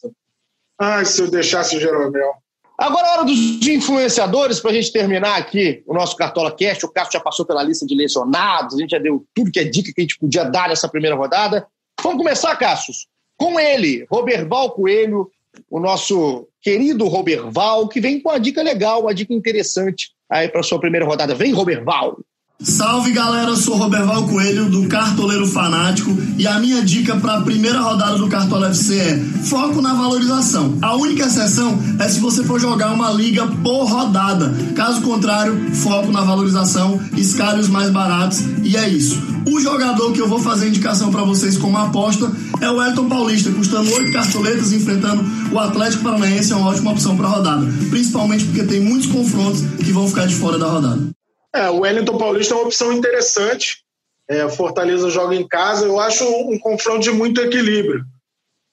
Ai, 0.79 1.05
se 1.05 1.21
eu 1.21 1.29
deixasse 1.29 1.75
o 1.75 1.79
Jeromel. 1.79 2.33
Agora 2.77 3.07
é 3.07 3.11
hora 3.11 3.25
dos 3.25 3.67
influenciadores, 3.67 4.61
para 4.61 4.71
a 4.71 4.73
gente 4.73 4.91
terminar 4.91 5.37
aqui 5.37 5.83
o 5.85 5.93
nosso 5.93 6.15
Cartola 6.15 6.55
Cast. 6.55 6.85
O 6.85 6.89
Cássio 6.89 7.13
já 7.13 7.19
passou 7.19 7.45
pela 7.45 7.61
lista 7.61 7.85
de 7.85 7.93
lesionados, 7.93 8.75
a 8.75 8.77
gente 8.77 8.91
já 8.91 8.97
deu 8.97 9.25
tudo 9.35 9.51
que 9.51 9.59
é 9.59 9.65
dica 9.65 9.91
que 9.93 9.99
a 9.99 10.03
gente 10.03 10.17
podia 10.17 10.45
dar 10.45 10.69
nessa 10.69 10.87
primeira 10.87 11.15
rodada. 11.15 11.67
Vamos 12.01 12.19
começar, 12.19 12.55
Cássio, 12.55 12.93
com 13.37 13.59
ele, 13.59 14.07
Roberval 14.09 14.71
Coelho, 14.71 15.29
o 15.69 15.79
nosso 15.79 16.47
querido 16.61 17.05
Roberval, 17.07 17.89
que 17.89 17.99
vem 17.99 18.21
com 18.21 18.29
uma 18.29 18.39
dica 18.39 18.61
legal, 18.61 19.01
uma 19.01 19.13
dica 19.13 19.33
interessante 19.33 20.11
aí 20.29 20.47
para 20.47 20.63
sua 20.63 20.79
primeira 20.79 21.05
rodada. 21.05 21.35
Vem, 21.35 21.51
Roberval! 21.51 22.17
Salve 22.61 23.13
galera, 23.13 23.51
eu 23.51 23.55
sou 23.55 23.77
Roberval 23.77 24.27
Coelho 24.27 24.69
do 24.69 24.85
Cartoleiro 24.89 25.47
Fanático 25.47 26.13
e 26.37 26.45
a 26.45 26.59
minha 26.59 26.81
dica 26.81 27.15
para 27.15 27.35
a 27.35 27.41
primeira 27.41 27.79
rodada 27.79 28.17
do 28.17 28.27
Cartola 28.27 28.67
FC 28.67 28.97
é 28.97 29.17
foco 29.45 29.81
na 29.81 29.93
valorização. 29.93 30.77
A 30.81 30.93
única 30.93 31.25
exceção 31.25 31.79
é 31.97 32.09
se 32.09 32.19
você 32.19 32.43
for 32.43 32.59
jogar 32.59 32.91
uma 32.91 33.11
liga 33.11 33.47
por 33.47 33.85
rodada. 33.85 34.53
Caso 34.75 35.01
contrário, 35.01 35.73
foco 35.73 36.11
na 36.11 36.19
valorização, 36.19 36.99
escale 37.15 37.61
os 37.61 37.69
mais 37.69 37.91
baratos 37.91 38.41
e 38.61 38.75
é 38.75 38.89
isso. 38.89 39.17
O 39.49 39.61
jogador 39.61 40.11
que 40.11 40.19
eu 40.19 40.27
vou 40.27 40.39
fazer 40.39 40.67
indicação 40.67 41.11
para 41.11 41.23
vocês 41.23 41.57
como 41.57 41.77
aposta 41.77 42.29
é 42.59 42.69
o 42.69 42.83
Elton 42.83 43.07
Paulista, 43.07 43.51
custando 43.51 43.89
8 43.89 44.11
cartoletas, 44.11 44.73
enfrentando 44.73 45.23
o 45.53 45.57
Atlético 45.57 46.03
Paranaense, 46.03 46.51
é 46.51 46.57
uma 46.57 46.67
ótima 46.67 46.91
opção 46.91 47.15
para 47.15 47.29
rodada, 47.29 47.65
principalmente 47.89 48.43
porque 48.43 48.63
tem 48.63 48.81
muitos 48.81 49.07
confrontos 49.07 49.61
que 49.77 49.93
vão 49.93 50.09
ficar 50.09 50.27
de 50.27 50.35
fora 50.35 50.59
da 50.59 50.67
rodada. 50.67 51.18
É, 51.53 51.69
o 51.69 51.79
Wellington 51.79 52.17
Paulista 52.17 52.53
é 52.53 52.57
uma 52.57 52.65
opção 52.65 52.93
interessante. 52.93 53.83
É, 54.27 54.47
Fortaleza 54.49 55.09
joga 55.09 55.35
em 55.35 55.47
casa. 55.47 55.85
Eu 55.85 55.99
acho 55.99 56.23
um, 56.25 56.59
confronto 56.59 56.99
de 56.99 57.11
muito 57.11 57.41
equilíbrio. 57.41 58.03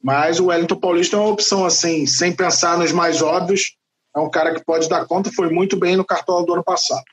Mas 0.03 0.39
o 0.39 0.47
Wellington 0.47 0.77
Paulista 0.77 1.17
é 1.17 1.19
uma 1.19 1.31
opção 1.31 1.65
assim, 1.65 2.07
sem 2.07 2.33
pensar 2.33 2.79
nos 2.79 2.93
mais 2.93 3.23
óbvios. 3.23 3.77
É 4.15 4.21
um 4.21 4.31
cara 4.31 4.55
que 4.55 4.65
pode 4.65 4.89
dar 4.89 5.07
conta, 5.07 5.33
foi 5.33 5.51
muito 5.51 5.77
bem 5.77 5.97
no 5.97 6.05
cartola 6.05 6.45
do 6.45 6.53
ano 6.53 6.65
passado. 6.65 7.05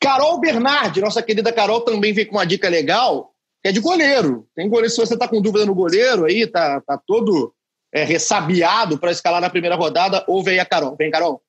Carol 0.00 0.40
Bernardi, 0.40 1.00
nossa 1.00 1.22
querida 1.22 1.52
Carol, 1.52 1.82
também 1.82 2.12
vem 2.12 2.26
com 2.26 2.36
uma 2.36 2.46
dica 2.46 2.68
legal, 2.68 3.32
que 3.62 3.68
é 3.68 3.72
de 3.72 3.78
goleiro. 3.78 4.48
Tem 4.54 4.68
goleiro, 4.68 4.90
se 4.90 4.96
você 4.96 5.14
está 5.14 5.28
com 5.28 5.40
dúvida 5.40 5.64
no 5.64 5.74
goleiro 5.74 6.24
aí, 6.24 6.46
tá, 6.46 6.80
tá 6.80 7.00
todo 7.06 7.54
é, 7.92 8.02
ressabiado 8.02 8.98
para 8.98 9.12
escalar 9.12 9.40
na 9.40 9.50
primeira 9.50 9.76
rodada, 9.76 10.24
ouve 10.26 10.50
aí 10.50 10.58
a 10.58 10.64
Carol. 10.64 10.96
Vem, 10.96 11.10
Carol. 11.10 11.40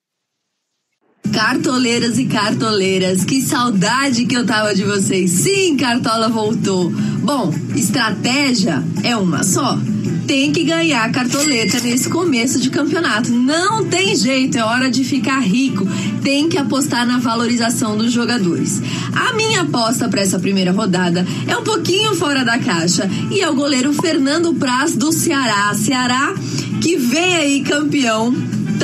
Cartoleiras 1.32 2.20
e 2.20 2.26
cartoleiras, 2.26 3.24
que 3.24 3.42
saudade 3.42 4.26
que 4.26 4.36
eu 4.36 4.46
tava 4.46 4.76
de 4.76 4.84
vocês. 4.84 5.32
Sim, 5.32 5.76
Cartola 5.78 6.30
voltou. 6.30 6.92
Bom, 6.92 7.54
estratégia 7.76 8.84
é 9.04 9.16
uma 9.16 9.44
só. 9.44 9.80
Tem 10.28 10.52
que 10.52 10.64
ganhar 10.64 11.12
cartoleta 11.12 11.80
nesse 11.80 12.10
começo 12.10 12.60
de 12.60 12.70
campeonato. 12.70 13.32
Não 13.32 13.86
tem 13.86 14.16
jeito, 14.16 14.58
é 14.58 14.64
hora 14.64 14.90
de 14.90 15.04
ficar 15.04 15.40
rico. 15.40 15.88
Tem 16.22 16.48
que 16.48 16.58
apostar 16.58 17.06
na 17.06 17.18
valorização 17.18 17.98
dos 17.98 18.12
jogadores. 18.12 18.82
A 19.14 19.34
minha 19.34 19.62
aposta 19.62 20.08
para 20.08 20.22
essa 20.22 20.40
primeira 20.40 20.72
rodada 20.72 21.26
é 21.48 21.58
um 21.58 21.64
pouquinho 21.64 22.16
fora 22.16 22.46
da 22.46 22.58
caixa 22.60 23.10
e 23.32 23.42
é 23.42 23.50
o 23.50 23.56
goleiro 23.56 23.94
Fernando 23.94 24.54
Praz 24.54 24.96
do 24.96 25.12
Ceará. 25.12 25.74
Ceará 25.74 26.34
que 26.82 26.96
vem 26.96 27.36
aí 27.36 27.62
campeão 27.62 28.34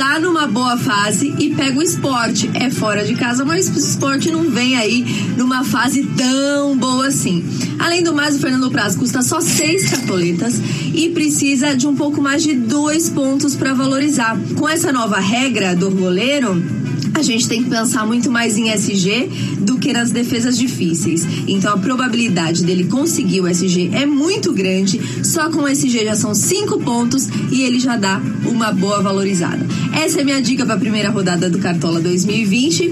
tá 0.00 0.18
numa 0.18 0.46
boa 0.46 0.78
fase 0.78 1.34
e 1.38 1.50
pega 1.50 1.78
o 1.78 1.82
esporte. 1.82 2.50
É 2.54 2.70
fora 2.70 3.04
de 3.04 3.14
casa, 3.14 3.44
mas 3.44 3.68
o 3.68 3.78
esporte 3.78 4.30
não 4.30 4.48
vem 4.50 4.74
aí 4.74 5.04
numa 5.36 5.62
fase 5.62 6.02
tão 6.16 6.74
boa 6.74 7.08
assim. 7.08 7.44
Além 7.78 8.02
do 8.02 8.14
mais, 8.14 8.34
o 8.34 8.38
Fernando 8.38 8.70
Praz 8.70 8.96
custa 8.96 9.20
só 9.20 9.42
seis 9.42 9.90
cartoletas 9.90 10.58
e 10.94 11.10
precisa 11.10 11.76
de 11.76 11.86
um 11.86 11.94
pouco 11.94 12.22
mais 12.22 12.42
de 12.42 12.54
dois 12.54 13.10
pontos 13.10 13.54
para 13.54 13.74
valorizar. 13.74 14.38
Com 14.56 14.66
essa 14.66 14.90
nova 14.90 15.20
regra 15.20 15.76
do 15.76 15.90
goleiro, 15.90 16.64
a 17.12 17.22
gente 17.22 17.46
tem 17.46 17.62
que 17.62 17.68
pensar 17.68 18.06
muito 18.06 18.30
mais 18.30 18.56
em 18.56 18.70
SG 18.70 19.28
do 19.60 19.76
que 19.76 19.92
nas 19.92 20.10
defesas 20.10 20.56
difíceis. 20.56 21.26
Então 21.46 21.74
a 21.74 21.78
probabilidade 21.78 22.64
dele 22.64 22.84
conseguir 22.84 23.42
o 23.42 23.48
SG 23.48 23.90
é 23.92 24.06
muito 24.06 24.50
grande. 24.52 24.98
Só 25.22 25.50
com 25.50 25.64
o 25.64 25.68
SG 25.68 26.06
já 26.06 26.14
são 26.14 26.34
cinco 26.34 26.78
pontos 26.80 27.28
e 27.50 27.62
ele 27.62 27.78
já 27.78 27.96
dá 27.96 28.18
uma 28.46 28.72
boa 28.72 29.02
valorizada. 29.02 29.66
Essa 29.94 30.20
é 30.20 30.24
minha 30.24 30.40
dica 30.40 30.64
para 30.64 30.74
a 30.74 30.78
primeira 30.78 31.10
rodada 31.10 31.50
do 31.50 31.60
Cartola 31.60 32.00
2020. 32.00 32.88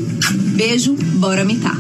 Beijo, 0.57 0.95
bora 1.19 1.45
mitar. 1.45 1.77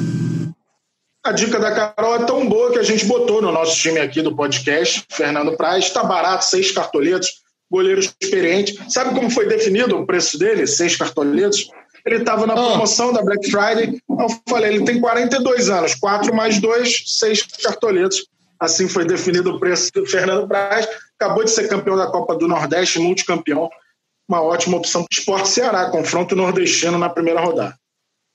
A 1.24 1.32
dica 1.32 1.58
da 1.58 1.74
Carol 1.74 2.16
é 2.16 2.24
tão 2.24 2.48
boa 2.48 2.72
que 2.72 2.78
a 2.78 2.82
gente 2.82 3.04
botou 3.04 3.42
no 3.42 3.52
nosso 3.52 3.76
time 3.76 3.98
aqui 3.98 4.22
do 4.22 4.34
podcast. 4.34 5.04
Fernando 5.10 5.56
Praz, 5.56 5.84
está 5.84 6.02
barato, 6.02 6.44
seis 6.44 6.70
cartoletos, 6.70 7.42
goleiro 7.70 8.00
experiente. 8.00 8.78
Sabe 8.88 9.14
como 9.14 9.30
foi 9.30 9.46
definido 9.46 9.98
o 9.98 10.06
preço 10.06 10.38
dele? 10.38 10.66
Seis 10.66 10.96
cartoletos? 10.96 11.68
Ele 12.06 12.16
estava 12.16 12.46
na 12.46 12.54
ah. 12.54 12.56
promoção 12.56 13.12
da 13.12 13.22
Black 13.22 13.50
Friday. 13.50 14.00
Eu 14.08 14.26
falei, 14.48 14.74
ele 14.74 14.84
tem 14.84 15.00
42 15.00 15.68
anos, 15.68 15.94
4 15.94 16.34
mais 16.34 16.58
2, 16.60 17.04
6 17.06 17.42
cartoletas. 17.62 18.24
Assim 18.58 18.88
foi 18.88 19.04
definido 19.04 19.50
o 19.50 19.60
preço 19.60 19.92
do 19.92 20.06
Fernando 20.06 20.46
Braz. 20.46 20.88
Acabou 21.20 21.44
de 21.44 21.50
ser 21.50 21.68
campeão 21.68 21.96
da 21.96 22.06
Copa 22.06 22.34
do 22.34 22.48
Nordeste, 22.48 22.98
multicampeão. 22.98 23.68
Uma 24.28 24.42
ótima 24.42 24.76
opção 24.76 25.02
para 25.02 25.16
o 25.16 25.18
Esporte 25.18 25.48
Ceará, 25.48 25.90
confronto 25.90 26.36
nordestino 26.36 26.98
na 26.98 27.08
primeira 27.08 27.40
rodada. 27.40 27.74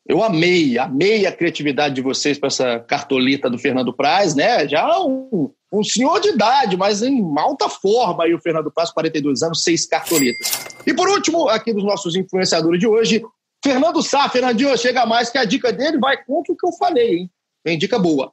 Eu 0.07 0.21
amei, 0.21 0.77
amei 0.77 1.25
a 1.25 1.31
criatividade 1.31 1.95
de 1.95 2.01
vocês 2.01 2.37
para 2.37 2.47
essa 2.47 2.79
cartolita 2.79 3.49
do 3.49 3.57
Fernando 3.57 3.93
Praz, 3.93 4.35
né? 4.35 4.67
Já 4.67 4.99
um, 4.99 5.49
um 5.71 5.83
senhor 5.83 6.19
de 6.19 6.29
idade, 6.29 6.75
mas 6.75 7.01
em 7.01 7.21
alta 7.37 7.69
forma 7.69 8.23
aí 8.23 8.33
o 8.33 8.41
Fernando 8.41 8.71
Praz, 8.71 8.91
42 8.91 9.43
anos, 9.43 9.63
seis 9.63 9.85
cartolitas. 9.85 10.51
E 10.85 10.93
por 10.93 11.07
último, 11.07 11.47
aqui 11.47 11.71
dos 11.71 11.85
nossos 11.85 12.15
influenciadores 12.15 12.79
de 12.79 12.87
hoje, 12.87 13.23
Fernando 13.63 14.01
Sá. 14.01 14.27
Fernandinho, 14.27 14.77
chega 14.77 15.05
mais 15.05 15.29
que 15.29 15.37
a 15.37 15.45
dica 15.45 15.71
dele 15.71 15.97
vai 15.99 16.17
contra 16.25 16.51
o 16.51 16.57
que 16.57 16.67
eu 16.67 16.73
falei, 16.73 17.19
hein? 17.19 17.31
Tem 17.63 17.77
dica 17.77 17.97
boa. 17.97 18.31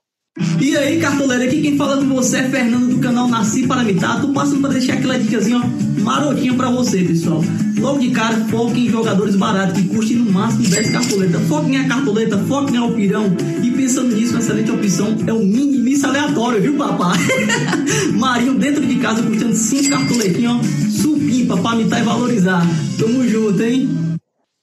E 0.60 0.76
aí, 0.76 1.00
cartoleiro, 1.00 1.44
aqui 1.44 1.62
quem 1.62 1.76
fala 1.76 1.96
com 1.98 2.14
você 2.14 2.38
é 2.38 2.48
Fernando 2.48 2.96
do 2.96 3.00
canal 3.00 3.28
Nasci 3.28 3.66
para 3.68 3.84
Mitar. 3.84 4.20
Tô 4.20 4.32
passando 4.32 4.60
para 4.60 4.70
deixar 4.70 4.94
aquela 4.94 5.18
dicasinha 5.18 5.60
marotinha 6.00 6.54
para 6.54 6.70
você, 6.70 7.04
pessoal. 7.04 7.40
Logo 7.78 7.98
de 7.98 8.10
cara, 8.10 8.36
foque 8.46 8.86
em 8.86 8.90
jogadores 8.90 9.36
baratos 9.36 9.80
que 9.80 9.88
custem 9.88 10.16
no 10.16 10.32
máximo 10.32 10.68
10 10.68 10.90
cartoletas. 10.90 11.48
Foque 11.48 11.70
em 11.70 11.76
a 11.76 11.88
cartoleta, 11.88 12.38
foque 12.46 12.74
em 12.74 12.76
alpirão. 12.76 13.26
E 13.62 13.70
pensando 13.70 14.14
nisso, 14.14 14.32
uma 14.32 14.40
excelente 14.40 14.70
opção 14.70 15.16
é 15.26 15.32
o 15.32 15.38
mini 15.38 15.80
aleatório, 16.04 16.62
viu, 16.62 16.76
papai? 16.76 17.18
Marinho 18.14 18.54
dentro 18.54 18.84
de 18.84 18.96
casa 18.96 19.22
custando 19.22 19.54
5 19.54 19.90
cartoletinhas, 19.90 20.52
ó. 20.52 21.02
Supimpa 21.02 21.56
para 21.58 21.76
mitar 21.76 22.00
e 22.00 22.04
valorizar. 22.04 22.62
Tamo 22.98 23.26
junto, 23.28 23.62
hein? 23.62 23.88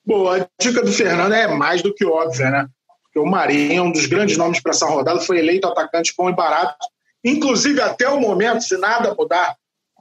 Boa, 0.06 0.38
a 0.38 0.48
dica 0.62 0.82
do 0.84 0.92
Fernando 0.92 1.34
é 1.34 1.54
mais 1.54 1.82
do 1.82 1.94
que 1.94 2.06
óbvia, 2.06 2.50
né? 2.50 2.68
o 3.16 3.26
Marinho, 3.26 3.86
um 3.86 3.92
dos 3.92 4.06
grandes 4.06 4.38
nomes 4.38 4.62
para 4.62 4.72
essa 4.72 4.86
rodada, 4.86 5.20
foi 5.20 5.40
eleito 5.40 5.68
atacante 5.68 6.14
bom 6.16 6.30
e 6.30 6.36
barato. 6.36 6.76
Inclusive, 7.24 7.82
até 7.82 8.08
o 8.08 8.20
momento, 8.20 8.62
se 8.62 8.78
nada 8.78 9.16
mudar 9.18 9.56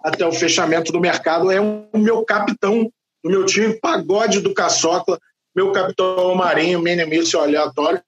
até 0.06 0.24
o 0.24 0.30
fechamento 0.30 0.92
do 0.92 1.00
mercado, 1.00 1.50
é 1.50 1.60
o 1.60 1.88
meu 1.94 2.24
capitão 2.24 2.84
do 3.24 3.28
meu 3.28 3.44
time, 3.44 3.74
pagode 3.74 4.40
do 4.40 4.54
Caçocla, 4.54 5.18
meu 5.52 5.72
capitão 5.72 6.32
Marinho, 6.36 6.80
minimício 6.80 7.40
aleatório. 7.40 8.00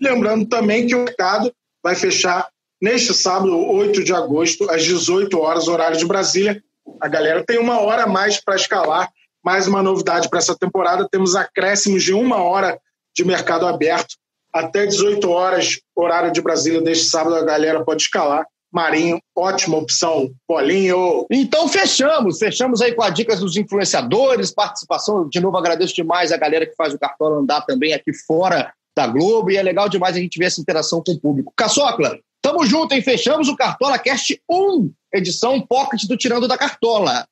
Lembrando 0.00 0.48
também 0.48 0.88
que 0.88 0.94
o 0.96 1.04
mercado 1.04 1.52
vai 1.80 1.94
fechar 1.94 2.48
neste 2.82 3.14
sábado, 3.14 3.56
8 3.56 4.02
de 4.02 4.12
agosto, 4.12 4.68
às 4.68 4.82
18 4.82 5.38
horas, 5.38 5.68
horário 5.68 5.96
de 5.96 6.04
Brasília. 6.04 6.60
A 7.00 7.06
galera 7.06 7.44
tem 7.46 7.60
uma 7.60 7.78
hora 7.80 8.02
a 8.02 8.08
mais 8.08 8.42
para 8.42 8.56
escalar. 8.56 9.08
Mais 9.44 9.68
uma 9.68 9.84
novidade 9.84 10.28
para 10.28 10.40
essa 10.40 10.58
temporada: 10.58 11.08
temos 11.08 11.36
acréscimos 11.36 12.02
de 12.02 12.12
uma 12.12 12.42
hora 12.42 12.80
de 13.14 13.24
mercado 13.24 13.64
aberto. 13.64 14.16
Até 14.52 14.86
18 14.86 15.30
horas, 15.30 15.78
horário 15.94 16.32
de 16.32 16.42
Brasília, 16.42 16.82
deste 16.82 17.04
sábado, 17.04 17.36
a 17.36 17.44
galera 17.44 17.84
pode 17.84 18.02
escalar. 18.02 18.44
Marinho, 18.72 19.20
ótima 19.36 19.78
opção. 19.78 20.30
Polinho. 20.46 21.26
Então 21.30 21.68
fechamos, 21.68 22.38
fechamos 22.38 22.80
aí 22.80 22.94
com 22.94 23.02
as 23.02 23.12
dicas 23.12 23.40
dos 23.40 23.56
influenciadores, 23.56 24.52
participação. 24.52 25.28
De 25.28 25.40
novo, 25.40 25.56
agradeço 25.56 25.94
demais 25.94 26.30
a 26.30 26.36
galera 26.36 26.66
que 26.66 26.76
faz 26.76 26.94
o 26.94 26.98
cartão 26.98 27.38
andar 27.38 27.62
também 27.62 27.92
aqui 27.92 28.12
fora 28.12 28.72
da 28.96 29.06
Globo. 29.06 29.50
E 29.50 29.56
é 29.56 29.62
legal 29.62 29.88
demais 29.88 30.16
a 30.16 30.20
gente 30.20 30.38
ver 30.38 30.46
essa 30.46 30.60
interação 30.60 31.02
com 31.04 31.12
o 31.12 31.20
público. 31.20 31.52
Caçocla, 31.56 32.18
tamo 32.40 32.64
junto, 32.64 32.94
hein? 32.94 33.02
Fechamos 33.02 33.48
o 33.48 33.56
Cartola 33.56 33.98
Cast 33.98 34.40
1, 34.48 34.92
edição 35.12 35.60
Pocket 35.60 36.04
do 36.04 36.16
Tirando 36.16 36.46
da 36.46 36.56
Cartola. 36.56 37.26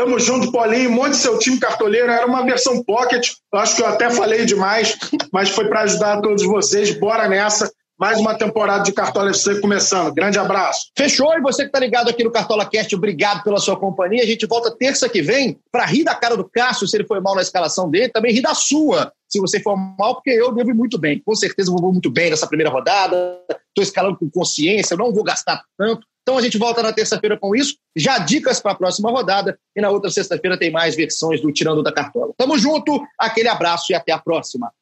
Tamo 0.00 0.18
junto, 0.18 0.50
Paulinho. 0.50 0.90
Monte 0.90 1.16
seu 1.16 1.38
time 1.38 1.60
cartoleiro. 1.60 2.10
Era 2.10 2.26
uma 2.26 2.42
versão 2.42 2.82
pocket. 2.82 3.32
Acho 3.52 3.76
que 3.76 3.82
eu 3.82 3.86
até 3.86 4.08
falei 4.08 4.46
demais, 4.46 4.96
mas 5.30 5.50
foi 5.50 5.68
para 5.68 5.82
ajudar 5.82 6.22
todos 6.22 6.42
vocês. 6.42 6.98
Bora 6.98 7.28
nessa. 7.28 7.70
Mais 8.00 8.18
uma 8.18 8.34
temporada 8.34 8.82
de 8.82 8.92
Cartola 8.92 9.28
FC 9.28 9.60
começando. 9.60 10.14
Grande 10.14 10.38
abraço. 10.38 10.90
Fechou. 10.96 11.36
E 11.36 11.40
você 11.42 11.64
que 11.64 11.68
está 11.68 11.78
ligado 11.78 12.08
aqui 12.08 12.24
no 12.24 12.30
Cartola 12.30 12.64
Cast, 12.64 12.96
obrigado 12.96 13.44
pela 13.44 13.58
sua 13.58 13.78
companhia. 13.78 14.22
A 14.22 14.26
gente 14.26 14.46
volta 14.46 14.74
terça 14.74 15.06
que 15.06 15.20
vem 15.20 15.60
para 15.70 15.84
rir 15.84 16.02
da 16.02 16.14
cara 16.14 16.34
do 16.34 16.48
Cássio 16.48 16.88
se 16.88 16.96
ele 16.96 17.06
foi 17.06 17.20
mal 17.20 17.34
na 17.34 17.42
escalação 17.42 17.90
dele, 17.90 18.08
também 18.08 18.32
rir 18.32 18.40
da 18.40 18.54
sua 18.54 19.12
se 19.28 19.38
você 19.38 19.60
for 19.60 19.76
mal, 19.76 20.14
porque 20.14 20.30
eu 20.30 20.50
devo 20.50 20.70
ir 20.70 20.74
muito 20.74 20.98
bem. 20.98 21.20
Com 21.22 21.34
certeza 21.34 21.70
vou 21.70 21.92
muito 21.92 22.10
bem 22.10 22.30
nessa 22.30 22.46
primeira 22.46 22.70
rodada. 22.70 23.38
Estou 23.68 23.82
escalando 23.82 24.16
com 24.16 24.30
consciência, 24.30 24.96
não 24.96 25.12
vou 25.12 25.22
gastar 25.22 25.62
tanto. 25.76 26.06
Então 26.22 26.38
a 26.38 26.40
gente 26.40 26.56
volta 26.56 26.82
na 26.82 26.94
terça-feira 26.94 27.36
com 27.38 27.54
isso. 27.54 27.76
Já 27.94 28.16
dicas 28.16 28.60
para 28.60 28.72
a 28.72 28.74
próxima 28.74 29.10
rodada. 29.10 29.58
E 29.76 29.80
na 29.80 29.90
outra 29.90 30.10
sexta-feira 30.10 30.58
tem 30.58 30.72
mais 30.72 30.96
versões 30.96 31.42
do 31.42 31.52
Tirando 31.52 31.82
da 31.82 31.92
Cartola. 31.92 32.32
Tamo 32.38 32.56
junto, 32.56 32.98
aquele 33.18 33.48
abraço 33.48 33.92
e 33.92 33.94
até 33.94 34.10
a 34.10 34.18
próxima. 34.18 34.72